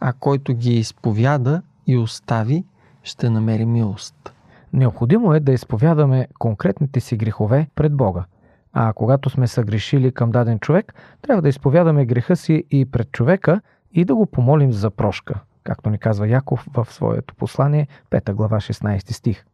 а 0.01 0.13
който 0.13 0.55
ги 0.55 0.75
изповяда 0.75 1.63
и 1.87 1.97
остави, 1.97 2.65
ще 3.03 3.31
намери 3.31 3.65
милост. 3.65 4.33
Необходимо 4.73 5.35
е 5.35 5.41
да 5.41 5.53
изповядаме 5.53 6.29
конкретните 6.39 7.01
си 7.01 7.17
грехове 7.17 7.69
пред 7.75 7.95
Бога. 7.95 8.25
А 8.73 8.93
когато 8.93 9.31
сме 9.31 9.47
съгрешили 9.47 10.13
към 10.13 10.31
даден 10.31 10.59
човек, 10.59 10.95
трябва 11.23 11.43
да 11.43 11.49
изповядаме 11.49 12.07
греха 12.07 12.37
си 12.37 12.65
и 12.71 12.85
пред 12.85 13.13
човека 13.13 13.61
и 13.93 14.05
да 14.05 14.15
го 14.15 14.27
помолим 14.27 14.73
за 14.73 14.91
прошка, 14.91 15.41
както 15.65 15.91
ни 15.91 15.99
казва 15.99 16.29
Яков 16.29 16.67
в 16.75 16.87
своето 16.91 17.35
послание, 17.35 17.89
5 18.11 18.33
глава 18.33 18.57
16 18.57 19.13
стих. 19.13 19.45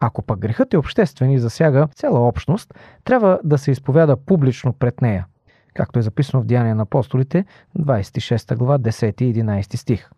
Ако 0.00 0.22
пък 0.22 0.38
грехът 0.38 0.74
е 0.74 0.78
обществен 0.78 1.30
и 1.30 1.38
засяга 1.38 1.88
цяла 1.94 2.28
общност, 2.28 2.74
трябва 3.04 3.40
да 3.44 3.58
се 3.58 3.70
изповяда 3.70 4.16
публично 4.16 4.72
пред 4.72 5.02
нея, 5.02 5.26
както 5.74 5.98
е 5.98 6.02
записано 6.02 6.42
в 6.42 6.46
Деяния 6.46 6.74
на 6.74 6.82
апостолите, 6.82 7.44
26 7.78 8.56
глава 8.56 8.78
10 8.78 9.22
и 9.22 9.34
11 9.34 9.76
стих. 9.76 10.10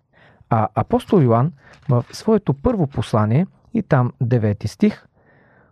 А 0.51 0.69
апостол 0.75 1.21
Йоанн 1.21 1.53
в 1.89 2.05
своето 2.13 2.55
първо 2.55 2.87
послание 2.87 3.47
и 3.75 3.83
там 3.83 4.13
9 4.23 4.67
стих 4.67 5.07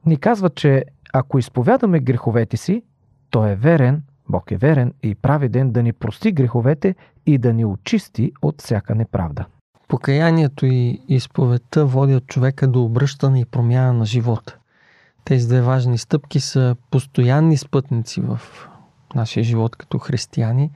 ни 0.07 0.17
казва, 0.17 0.51
че 0.51 0.85
ако 1.12 1.39
изповядаме 1.39 2.01
греховете 2.01 2.57
си, 2.57 2.83
той 3.31 3.51
е 3.51 3.57
верен, 3.57 4.03
Бог 4.29 4.51
е 4.51 4.57
верен 4.57 4.93
и 5.03 5.15
праведен 5.15 5.71
да 5.73 5.83
ни 5.83 5.93
прости 5.93 6.33
греховете 6.33 6.95
и 7.27 7.39
да 7.39 7.53
ни 7.53 7.65
очисти 7.65 8.33
от 8.43 8.62
всяка 8.62 8.95
неправда. 8.95 9.45
Покаянието 9.89 10.67
и 10.67 11.01
изповедта 11.09 11.87
водят 11.87 12.27
човека 12.27 12.69
до 12.69 12.85
обръщане 12.85 13.41
и 13.41 13.45
промяна 13.45 13.93
на 13.93 14.07
живота. 14.07 14.57
Тези 15.25 15.49
две 15.49 15.61
важни 15.61 15.99
стъпки 15.99 16.41
са 16.41 16.77
постоянни 16.91 17.57
спътници 17.57 18.21
в 18.21 18.41
нашия 19.15 19.45
живот 19.45 19.77
като 19.77 19.99
християни, 19.99 20.71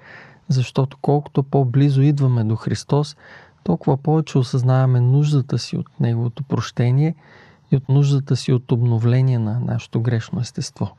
защото 0.48 0.96
колкото 1.02 1.42
по-близо 1.42 2.02
идваме 2.02 2.44
до 2.44 2.56
Христос, 2.56 3.16
толкова 3.62 3.96
повече 3.96 4.38
осъзнаваме 4.38 5.00
нуждата 5.00 5.58
си 5.58 5.76
от 5.76 6.00
Неговото 6.00 6.42
прощение 6.42 7.14
и 7.72 7.76
от 7.76 7.88
нуждата 7.88 8.36
си 8.36 8.52
от 8.52 8.72
обновление 8.72 9.38
на 9.38 9.60
нашето 9.60 10.00
грешно 10.00 10.40
естество. 10.40 10.96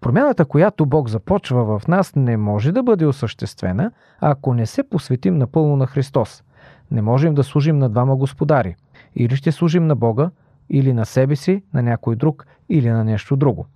Промяната, 0.00 0.44
която 0.44 0.86
Бог 0.86 1.08
започва 1.08 1.78
в 1.78 1.88
нас, 1.88 2.14
не 2.16 2.36
може 2.36 2.72
да 2.72 2.82
бъде 2.82 3.06
осъществена, 3.06 3.90
ако 4.20 4.54
не 4.54 4.66
се 4.66 4.82
посветим 4.82 5.38
напълно 5.38 5.76
на 5.76 5.86
Христос. 5.86 6.42
Не 6.90 7.02
можем 7.02 7.34
да 7.34 7.44
служим 7.44 7.78
на 7.78 7.88
двама 7.88 8.16
господари. 8.16 8.76
Или 9.16 9.36
ще 9.36 9.52
служим 9.52 9.86
на 9.86 9.96
Бога, 9.96 10.30
или 10.70 10.92
на 10.92 11.06
себе 11.06 11.36
си, 11.36 11.62
на 11.74 11.82
някой 11.82 12.16
друг, 12.16 12.46
или 12.68 12.90
на 12.90 13.04
нещо 13.04 13.36
друго. 13.36 13.66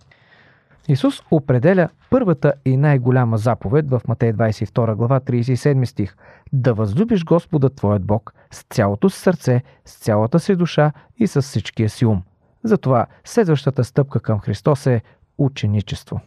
Исус 0.88 1.22
определя 1.30 1.88
първата 2.10 2.52
и 2.64 2.76
най-голяма 2.76 3.38
заповед 3.38 3.90
в 3.90 4.00
Матей 4.08 4.32
22 4.32 4.94
глава 4.94 5.20
37 5.20 5.84
стих 5.84 6.16
да 6.52 6.74
възлюбиш 6.74 7.24
Господа 7.24 7.70
твоят 7.70 8.04
Бог 8.04 8.34
с 8.50 8.62
цялото 8.62 9.10
си 9.10 9.20
сърце, 9.20 9.62
с 9.84 9.98
цялата 9.98 10.40
си 10.40 10.56
душа 10.56 10.92
и 11.18 11.26
с 11.26 11.42
всичкия 11.42 11.90
си 11.90 12.06
ум. 12.06 12.22
Затова 12.64 13.06
следващата 13.24 13.84
стъпка 13.84 14.20
към 14.20 14.40
Христос 14.40 14.86
е 14.86 15.02
ученичество. 15.38 16.20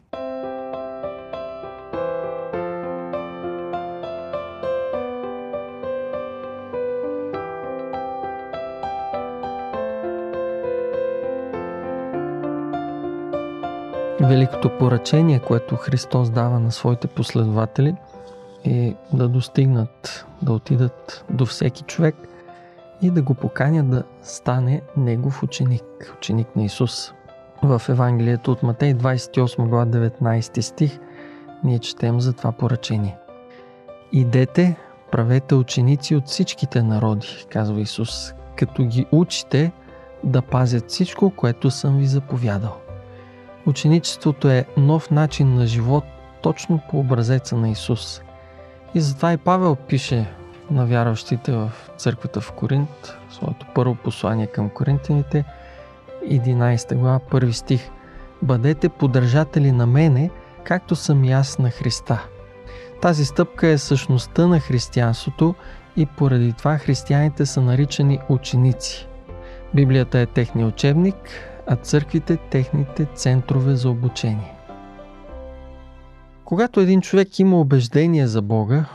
Великото 14.44 14.78
поръчение, 14.78 15.40
което 15.40 15.76
Христос 15.76 16.30
дава 16.30 16.60
на 16.60 16.72
своите 16.72 17.08
последователи 17.08 17.96
е 18.66 18.96
да 19.14 19.28
достигнат, 19.28 20.26
да 20.42 20.54
отидат 20.54 21.26
до 21.30 21.46
всеки 21.46 21.84
човек 21.84 22.16
и 23.02 23.12
да 23.12 23.22
го 23.22 23.34
поканят 23.34 23.90
да 23.90 24.04
стане 24.24 24.82
негов 24.98 25.44
ученик, 25.44 25.84
ученик 26.18 26.56
на 26.56 26.64
Исус. 26.64 27.14
В 27.64 27.82
Евангелието 27.90 28.52
от 28.52 28.64
Матей 28.64 28.94
28 28.94 29.68
глава 29.68 29.86
19 29.86 30.62
стих 30.62 31.00
ние 31.64 31.80
четем 31.80 32.20
за 32.20 32.34
това 32.34 32.52
поръчение. 32.52 33.18
Идете, 34.12 34.76
правете 35.12 35.56
ученици 35.56 36.16
от 36.16 36.28
всичките 36.28 36.84
народи, 36.84 37.46
казва 37.50 37.82
Исус, 37.82 38.34
като 38.56 38.84
ги 38.84 39.06
учите 39.12 39.72
да 40.24 40.42
пазят 40.42 40.90
всичко, 40.90 41.32
което 41.36 41.72
съм 41.72 41.98
ви 41.98 42.06
заповядал. 42.06 42.83
Ученичеството 43.66 44.50
е 44.50 44.66
нов 44.78 45.12
начин 45.12 45.56
на 45.56 45.68
живот 45.68 46.04
точно 46.42 46.80
по 46.90 47.00
образеца 47.00 47.58
на 47.58 47.70
Исус. 47.70 48.22
И 48.96 49.02
затова 49.02 49.34
и 49.34 49.38
Павел 49.38 49.76
пише 49.76 50.30
на 50.72 50.86
вярващите 50.86 51.52
в 51.52 51.72
църквата 51.98 52.42
в 52.42 52.52
Коринт, 52.52 53.18
своето 53.32 53.66
първо 53.76 53.96
послание 53.96 54.48
към 54.48 54.70
коринтяните, 54.70 55.46
11 56.26 56.96
глава, 56.96 57.20
първи 57.20 57.54
стих. 57.54 57.90
Бъдете 58.42 58.90
поддържатели 58.90 59.72
на 59.72 59.88
мене, 59.88 60.30
както 60.64 60.96
съм 60.96 61.24
и 61.24 61.32
аз 61.32 61.60
на 61.60 61.70
Христа. 61.70 62.24
Тази 63.02 63.26
стъпка 63.26 63.68
е 63.68 63.78
същността 63.78 64.48
на 64.48 64.60
християнството 64.60 65.56
и 65.98 66.06
поради 66.06 66.54
това 66.54 66.78
християните 66.78 67.46
са 67.46 67.62
наричани 67.62 68.20
ученици. 68.30 69.08
Библията 69.74 70.20
е 70.20 70.26
техния 70.26 70.68
учебник, 70.68 71.16
а 71.68 71.76
църквите 71.76 72.38
техните 72.38 73.06
центрове 73.06 73.76
за 73.76 73.90
обучение. 73.90 74.56
Когато 76.46 76.80
един 76.80 77.02
човек 77.02 77.40
има 77.40 77.60
убеждение 77.60 78.28
за 78.28 78.42
Бога, 78.42 78.86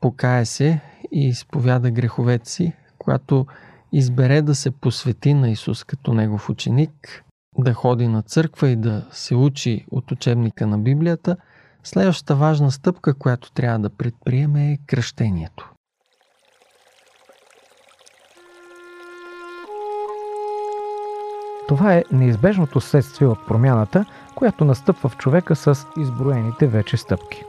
покая 0.00 0.46
се 0.46 0.80
и 1.12 1.28
изповяда 1.28 1.90
греховете 1.90 2.50
си, 2.50 2.72
когато 2.98 3.46
избере 3.92 4.42
да 4.42 4.54
се 4.54 4.70
посвети 4.70 5.34
на 5.34 5.50
Исус 5.50 5.84
като 5.84 6.14
негов 6.14 6.50
ученик, 6.50 7.24
да 7.58 7.74
ходи 7.74 8.08
на 8.08 8.22
църква 8.22 8.68
и 8.68 8.76
да 8.76 9.06
се 9.10 9.34
учи 9.34 9.86
от 9.90 10.10
учебника 10.10 10.66
на 10.66 10.78
Библията, 10.78 11.36
следващата 11.82 12.36
важна 12.36 12.70
стъпка, 12.70 13.14
която 13.14 13.52
трябва 13.52 13.78
да 13.78 13.90
предприеме 13.90 14.72
е 14.72 14.78
кръщението. 14.86 15.73
Това 21.76 21.94
е 21.94 22.04
неизбежното 22.12 22.80
следствие 22.80 23.28
от 23.28 23.46
промяната, 23.46 24.04
която 24.34 24.64
настъпва 24.64 25.08
в 25.08 25.16
човека 25.16 25.56
с 25.56 25.86
изброените 25.98 26.66
вече 26.66 26.96
стъпки. 26.96 27.42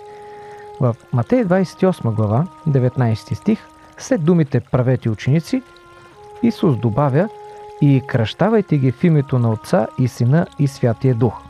В 0.81 0.95
Матей 1.13 1.43
28 1.43 2.11
глава, 2.11 2.47
19 2.67 3.33
стих, 3.33 3.59
след 3.97 4.23
думите 4.23 4.59
правете 4.59 5.09
ученици, 5.09 5.61
Исус 6.43 6.77
добавя 6.77 7.29
и 7.81 8.03
кръщавайте 8.07 8.77
ги 8.77 8.91
в 8.91 9.03
името 9.03 9.39
на 9.39 9.51
Отца 9.51 9.87
и 9.99 10.07
Сина 10.07 10.47
и 10.59 10.67
Святия 10.67 11.15
Дух. 11.15 11.41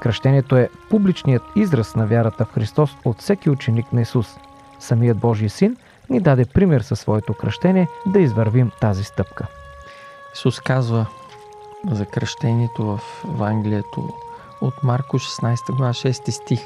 Кръщението 0.00 0.56
е 0.56 0.68
публичният 0.90 1.42
израз 1.56 1.94
на 1.94 2.06
вярата 2.06 2.44
в 2.44 2.52
Христос 2.52 2.96
от 3.04 3.20
всеки 3.20 3.50
ученик 3.50 3.92
на 3.92 4.00
Исус. 4.00 4.36
Самият 4.78 5.18
Божий 5.18 5.48
Син 5.48 5.76
ни 6.10 6.20
даде 6.20 6.44
пример 6.44 6.80
със 6.80 7.00
своето 7.00 7.34
кръщение 7.34 7.88
да 8.06 8.20
извървим 8.20 8.70
тази 8.80 9.04
стъпка. 9.04 9.46
Исус 10.34 10.60
казва 10.60 11.06
за 11.90 12.06
кръщението 12.06 12.84
в 12.84 13.00
Евангелието 13.24 14.08
от 14.60 14.82
Марко 14.82 15.18
16 15.18 15.76
глава 15.76 15.92
6 15.92 16.30
стих. 16.30 16.60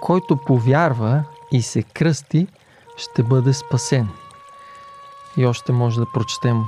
Който 0.00 0.36
повярва 0.36 1.24
и 1.52 1.62
се 1.62 1.82
кръсти, 1.82 2.46
ще 2.96 3.22
бъде 3.22 3.52
спасен. 3.52 4.08
И 5.36 5.46
още 5.46 5.72
може 5.72 6.00
да 6.00 6.12
прочетем 6.14 6.64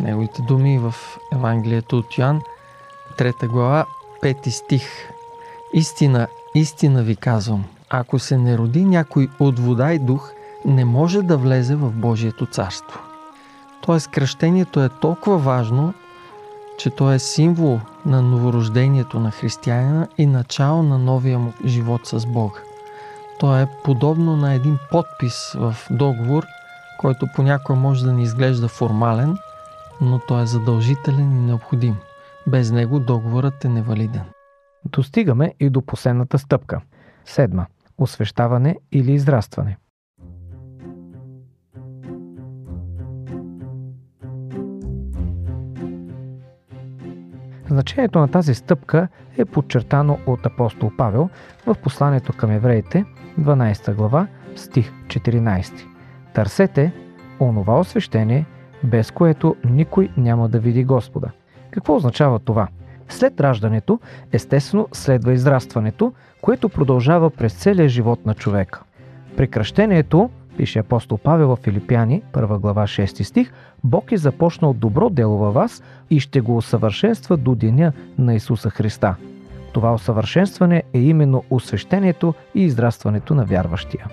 неговите 0.00 0.42
думи 0.42 0.78
в 0.78 0.94
Евангелието 1.32 1.98
от 1.98 2.18
Йоан, 2.18 2.42
3 3.18 3.46
глава, 3.46 3.86
5 4.22 4.48
стих. 4.48 5.08
Истина, 5.74 6.28
истина 6.54 7.02
ви 7.02 7.16
казвам, 7.16 7.64
ако 7.90 8.18
се 8.18 8.38
не 8.38 8.58
роди 8.58 8.84
някой 8.84 9.28
от 9.38 9.58
вода 9.58 9.92
и 9.92 9.98
дух, 9.98 10.32
не 10.64 10.84
може 10.84 11.22
да 11.22 11.36
влезе 11.36 11.74
в 11.74 11.90
Божието 11.90 12.46
царство. 12.46 13.00
Тоест, 13.82 14.10
кръщението 14.10 14.82
е 14.82 14.88
толкова 14.88 15.38
важно, 15.38 15.94
че 16.82 16.90
то 16.90 17.12
е 17.12 17.18
символ 17.18 17.80
на 18.06 18.22
новорождението 18.22 19.20
на 19.20 19.30
християнина 19.30 20.08
и 20.18 20.26
начало 20.26 20.82
на 20.82 20.98
новия 20.98 21.38
му 21.38 21.52
живот 21.64 22.00
с 22.06 22.26
Бога. 22.26 22.60
То 23.40 23.58
е 23.58 23.68
подобно 23.84 24.36
на 24.36 24.54
един 24.54 24.78
подпис 24.90 25.52
в 25.52 25.76
договор, 25.90 26.44
който 27.00 27.26
понякога 27.34 27.78
може 27.78 28.04
да 28.04 28.12
ни 28.12 28.22
изглежда 28.22 28.68
формален, 28.68 29.36
но 30.00 30.18
той 30.18 30.42
е 30.42 30.46
задължителен 30.46 31.32
и 31.32 31.40
необходим. 31.40 31.96
Без 32.46 32.70
него 32.70 33.00
договорът 33.00 33.64
е 33.64 33.68
невалиден. 33.68 34.24
Достигаме 34.84 35.54
и 35.60 35.70
до 35.70 35.82
последната 35.82 36.38
стъпка. 36.38 36.80
Седма. 37.24 37.66
Освещаване 37.98 38.76
или 38.92 39.12
израстване. 39.12 39.76
Значението 47.72 48.18
на 48.18 48.28
тази 48.28 48.54
стъпка 48.54 49.08
е 49.38 49.44
подчертано 49.44 50.18
от 50.26 50.46
апостол 50.46 50.90
Павел 50.98 51.28
в 51.66 51.74
посланието 51.74 52.32
към 52.32 52.50
евреите, 52.50 53.04
12 53.40 53.94
глава, 53.94 54.26
стих 54.56 54.92
14. 55.06 55.86
Търсете 56.34 56.92
онова 57.40 57.78
освещение, 57.78 58.46
без 58.84 59.10
което 59.10 59.56
никой 59.64 60.10
няма 60.16 60.48
да 60.48 60.58
види 60.58 60.84
Господа. 60.84 61.30
Какво 61.70 61.96
означава 61.96 62.38
това? 62.38 62.68
След 63.08 63.40
раждането, 63.40 64.00
естествено, 64.32 64.88
следва 64.92 65.32
израстването, 65.32 66.12
което 66.40 66.68
продължава 66.68 67.30
през 67.30 67.54
целия 67.54 67.88
живот 67.88 68.26
на 68.26 68.34
човека. 68.34 68.82
При 69.36 69.48
кръщението, 69.48 70.30
пише 70.56 70.78
апостол 70.78 71.18
Павел 71.18 71.48
в 71.48 71.58
Филипяни, 71.62 72.22
1 72.32 72.58
глава 72.58 72.82
6 72.86 73.22
стих, 73.22 73.52
Бог 73.84 74.12
е 74.12 74.16
започнал 74.16 74.72
добро 74.72 75.10
дело 75.10 75.38
във 75.38 75.54
вас 75.54 75.82
и 76.10 76.20
ще 76.20 76.40
го 76.40 76.56
усъвършенства 76.56 77.36
до 77.36 77.54
деня 77.54 77.92
на 78.18 78.34
Исуса 78.34 78.70
Христа. 78.70 79.14
Това 79.72 79.94
усъвършенстване 79.94 80.82
е 80.92 81.00
именно 81.00 81.44
освещението 81.50 82.34
и 82.54 82.62
израстването 82.62 83.34
на 83.34 83.44
вярващия. 83.44 84.06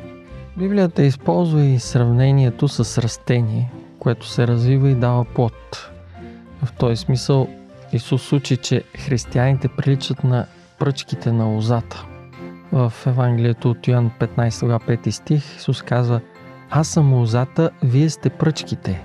Библията 0.58 1.04
използва 1.04 1.62
и 1.62 1.80
сравнението 1.80 2.68
с 2.68 3.02
растение, 3.02 3.72
което 4.00 4.28
се 4.28 4.48
развива 4.48 4.90
и 4.90 4.96
дава 4.96 5.26
плод. 5.26 5.90
В 6.64 6.74
този 6.74 6.96
смисъл 6.96 7.48
Исус 7.94 8.32
учи, 8.32 8.58
че 8.58 8.84
християните 8.98 9.68
приличат 9.68 10.24
на 10.24 10.46
пръчките 10.80 11.32
на 11.32 11.46
лозата. 11.46 12.06
В 12.72 12.94
Евангелието 13.06 13.70
от 13.70 13.88
Йоан 13.88 14.12
15 14.20 14.66
глава 14.66 14.80
5 14.80 15.10
стих 15.10 15.58
Исус 15.58 15.82
казва 15.82 16.22
Аз 16.70 16.88
съм 16.88 17.14
лозата, 17.14 17.70
вие 17.84 18.10
сте 18.10 18.30
пръчките. 18.30 19.04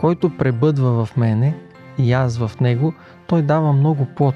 Който 0.00 0.36
пребъдва 0.36 1.06
в 1.06 1.16
мене 1.16 1.54
и 1.98 2.12
аз 2.12 2.38
в 2.38 2.50
него, 2.60 2.94
той 3.26 3.42
дава 3.42 3.72
много 3.72 4.06
плод, 4.06 4.34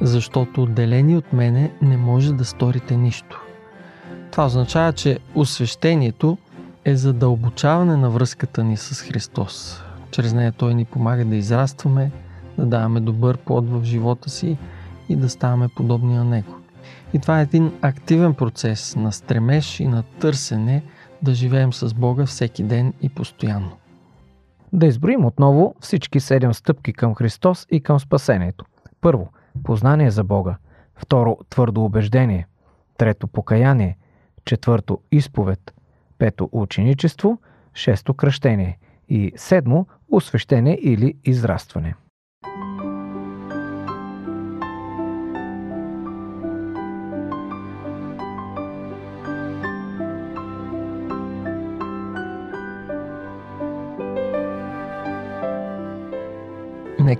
защото 0.00 0.62
отделени 0.62 1.16
от 1.16 1.32
мене 1.32 1.72
не 1.82 1.96
може 1.96 2.32
да 2.32 2.44
сторите 2.44 2.96
нищо. 2.96 3.40
Това 4.30 4.46
означава, 4.46 4.92
че 4.92 5.18
освещението 5.34 6.38
е 6.84 6.96
задълбочаване 6.96 7.96
на 7.96 8.10
връзката 8.10 8.64
ни 8.64 8.76
с 8.76 9.02
Христос. 9.02 9.82
Чрез 10.10 10.34
нея 10.34 10.52
Той 10.52 10.74
ни 10.74 10.84
помага 10.84 11.24
да 11.24 11.36
израстваме, 11.36 12.10
да 12.58 12.66
даваме 12.66 13.00
добър 13.00 13.36
плод 13.36 13.70
в 13.70 13.84
живота 13.84 14.30
си 14.30 14.56
и 15.08 15.16
да 15.16 15.28
ставаме 15.28 15.68
подобни 15.76 16.14
на 16.14 16.24
Него. 16.24 16.59
И 17.14 17.18
това 17.18 17.38
е 17.38 17.42
един 17.42 17.72
активен 17.82 18.34
процес 18.34 18.96
на 18.96 19.12
стремеж 19.12 19.80
и 19.80 19.86
на 19.86 20.02
търсене 20.02 20.82
да 21.22 21.34
живеем 21.34 21.72
с 21.72 21.94
Бога 21.94 22.26
всеки 22.26 22.62
ден 22.62 22.92
и 23.02 23.08
постоянно. 23.08 23.76
Да 24.72 24.86
изброим 24.86 25.24
отново 25.24 25.74
всички 25.80 26.20
седем 26.20 26.54
стъпки 26.54 26.92
към 26.92 27.14
Христос 27.14 27.66
и 27.70 27.80
към 27.80 28.00
спасението. 28.00 28.64
Първо, 29.00 29.28
познание 29.64 30.10
за 30.10 30.24
Бога. 30.24 30.56
Второ, 30.96 31.38
твърдо 31.48 31.84
убеждение. 31.84 32.46
Трето, 32.98 33.26
покаяние. 33.26 33.98
Четвърто, 34.44 34.98
изповед. 35.12 35.74
Пето, 36.18 36.48
ученичество. 36.52 37.38
Шесто, 37.74 38.14
кръщение. 38.14 38.78
И 39.08 39.32
седмо, 39.36 39.86
освещение 40.08 40.78
или 40.82 41.14
израстване. 41.24 41.94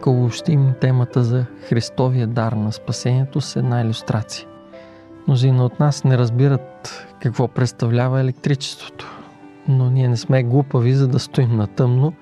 Нека 0.01 0.11
обобщим 0.11 0.73
темата 0.81 1.23
за 1.23 1.45
Христовия 1.69 2.27
дар 2.27 2.53
на 2.53 2.73
спасението 2.73 3.41
с 3.41 3.57
една 3.57 3.81
иллюстрация. 3.81 4.49
Мнозина 5.27 5.65
от 5.65 5.81
нас 5.81 6.05
не 6.05 6.19
разбират 6.19 7.07
какво 7.23 7.49
представлява 7.49 8.21
електричеството, 8.21 9.07
но 9.69 9.91
ние 9.91 10.09
не 10.09 10.17
сме 10.17 10.43
глупави, 10.43 10.93
за 10.93 11.09
да 11.09 11.19
стоим 11.19 11.57
на 11.57 11.67
тъмно, 11.67 12.13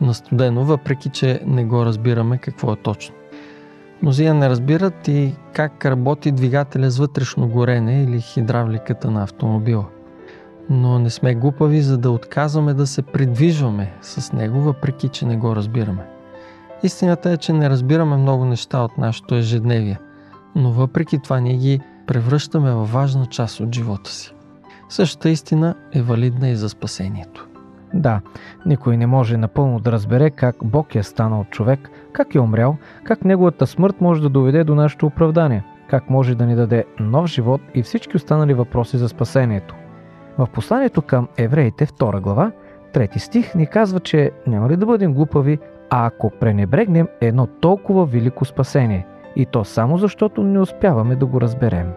на 0.00 0.14
студено, 0.14 0.64
въпреки 0.64 1.08
че 1.08 1.40
не 1.46 1.64
го 1.64 1.84
разбираме 1.84 2.38
какво 2.38 2.72
е 2.72 2.76
точно. 2.76 3.14
Мнозина 4.02 4.34
не 4.34 4.48
разбират 4.48 5.08
и 5.08 5.34
как 5.52 5.84
работи 5.84 6.32
двигателя 6.32 6.90
с 6.90 6.98
вътрешно 6.98 7.48
горене 7.48 8.02
или 8.02 8.20
хидравликата 8.20 9.10
на 9.10 9.22
автомобила. 9.22 9.86
Но 10.70 10.98
не 10.98 11.10
сме 11.10 11.34
глупави, 11.34 11.80
за 11.80 11.98
да 11.98 12.10
отказваме 12.10 12.74
да 12.74 12.86
се 12.86 13.02
придвижваме 13.02 13.92
с 14.02 14.32
него, 14.32 14.60
въпреки 14.60 15.08
че 15.08 15.26
не 15.26 15.36
го 15.36 15.56
разбираме. 15.56 16.15
Истината 16.82 17.30
е, 17.30 17.36
че 17.36 17.52
не 17.52 17.70
разбираме 17.70 18.16
много 18.16 18.44
неща 18.44 18.78
от 18.78 18.98
нашето 18.98 19.34
ежедневие, 19.34 19.98
но 20.54 20.72
въпреки 20.72 21.18
това 21.18 21.40
ние 21.40 21.56
ги 21.56 21.80
превръщаме 22.06 22.72
във 22.72 22.92
важна 22.92 23.26
част 23.26 23.60
от 23.60 23.74
живота 23.74 24.10
си. 24.10 24.34
Същата 24.88 25.28
истина 25.30 25.74
е 25.92 26.02
валидна 26.02 26.48
и 26.48 26.56
за 26.56 26.68
спасението. 26.68 27.48
Да, 27.94 28.20
никой 28.66 28.96
не 28.96 29.06
може 29.06 29.36
напълно 29.36 29.80
да 29.80 29.92
разбере 29.92 30.30
как 30.30 30.56
Бог 30.64 30.94
е 30.94 31.02
станал 31.02 31.44
човек, 31.50 31.90
как 32.12 32.34
е 32.34 32.40
умрял, 32.40 32.76
как 33.04 33.24
неговата 33.24 33.66
смърт 33.66 34.00
може 34.00 34.22
да 34.22 34.28
доведе 34.28 34.64
до 34.64 34.74
нашето 34.74 35.06
оправдание, 35.06 35.64
как 35.90 36.10
може 36.10 36.34
да 36.34 36.46
ни 36.46 36.56
даде 36.56 36.84
нов 37.00 37.26
живот 37.26 37.60
и 37.74 37.82
всички 37.82 38.16
останали 38.16 38.54
въпроси 38.54 38.98
за 38.98 39.08
спасението. 39.08 39.74
В 40.38 40.46
посланието 40.52 41.02
към 41.02 41.28
евреите, 41.36 41.86
2 41.86 42.20
глава, 42.20 42.52
3 42.94 43.18
стих 43.18 43.54
ни 43.54 43.66
казва, 43.66 44.00
че 44.00 44.30
няма 44.46 44.68
ли 44.68 44.76
да 44.76 44.86
бъдем 44.86 45.14
глупави, 45.14 45.58
а 45.90 46.06
ако 46.06 46.30
пренебрегнем 46.30 47.08
едно 47.20 47.46
толкова 47.46 48.06
велико 48.06 48.44
спасение, 48.44 49.06
и 49.36 49.46
то 49.46 49.64
само 49.64 49.98
защото 49.98 50.42
не 50.42 50.60
успяваме 50.60 51.16
да 51.16 51.26
го 51.26 51.40
разберем. 51.40 51.92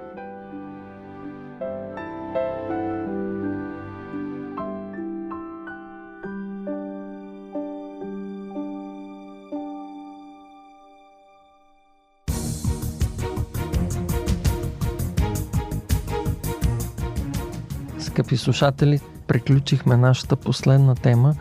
Скъпи 18.00 18.38
слушатели, 18.38 19.00
приключихме 19.28 19.98
нашата 19.98 20.36
последна 20.36 20.96
тема, 20.96 21.34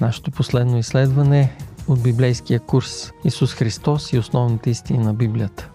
нашето 0.00 0.30
последно 0.30 0.78
изследване 0.78 1.56
от 1.90 2.02
библейския 2.02 2.60
курс 2.60 3.12
Исус 3.24 3.54
Христос 3.54 4.12
и 4.12 4.18
основните 4.18 4.70
истини 4.70 4.98
на 4.98 5.14
Библията. 5.14 5.70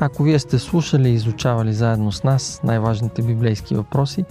Ако 0.00 0.22
вие 0.22 0.38
сте 0.38 0.58
слушали 0.58 1.08
и 1.08 1.14
изучавали 1.14 1.72
заедно 1.72 2.12
с 2.12 2.24
нас 2.24 2.60
най-важните 2.64 3.22
библейски 3.22 3.74
въпроси, 3.74 4.24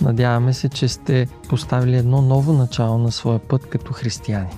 надяваме 0.00 0.52
се, 0.52 0.68
че 0.68 0.88
сте 0.88 1.28
поставили 1.48 1.96
едно 1.96 2.22
ново 2.22 2.52
начало 2.52 2.98
на 2.98 3.12
своя 3.12 3.38
път 3.38 3.66
като 3.66 3.92
християни. 3.92 4.50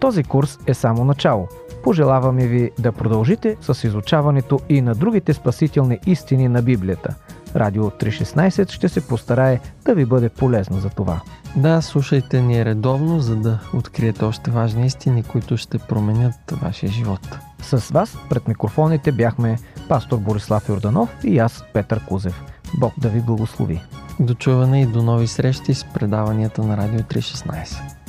Този 0.00 0.24
курс 0.24 0.58
е 0.66 0.74
само 0.74 1.04
начало. 1.04 1.48
Пожелаваме 1.82 2.46
ви 2.46 2.70
да 2.78 2.92
продължите 2.92 3.56
с 3.60 3.84
изучаването 3.84 4.60
и 4.68 4.80
на 4.80 4.94
другите 4.94 5.34
спасителни 5.34 5.98
истини 6.06 6.48
на 6.48 6.62
Библията. 6.62 7.14
Радио 7.56 7.90
316 7.90 8.70
ще 8.70 8.88
се 8.88 9.06
постарае 9.06 9.60
да 9.84 9.94
ви 9.94 10.04
бъде 10.04 10.28
полезно 10.28 10.80
за 10.80 10.90
това. 10.90 11.20
Да, 11.56 11.82
слушайте 11.82 12.40
ни 12.40 12.64
редовно, 12.64 13.20
за 13.20 13.36
да 13.36 13.58
откриете 13.74 14.24
още 14.24 14.50
важни 14.50 14.86
истини, 14.86 15.22
които 15.22 15.56
ще 15.56 15.78
променят 15.78 16.34
вашия 16.62 16.92
живот. 16.92 17.38
С 17.62 17.90
вас 17.90 18.16
пред 18.30 18.48
микрофоните 18.48 19.12
бяхме 19.12 19.58
пастор 19.88 20.18
Борислав 20.18 20.68
Йорданов 20.68 21.16
и 21.24 21.38
аз 21.38 21.64
Петър 21.72 22.00
Кузев. 22.08 22.42
Бог 22.78 22.92
да 22.98 23.08
ви 23.08 23.20
благослови. 23.20 23.80
До 24.20 24.34
чуване 24.34 24.82
и 24.82 24.86
до 24.86 25.02
нови 25.02 25.26
срещи 25.26 25.74
с 25.74 25.84
предаванията 25.94 26.62
на 26.62 26.76
Радио 26.76 27.00
316. 27.00 28.01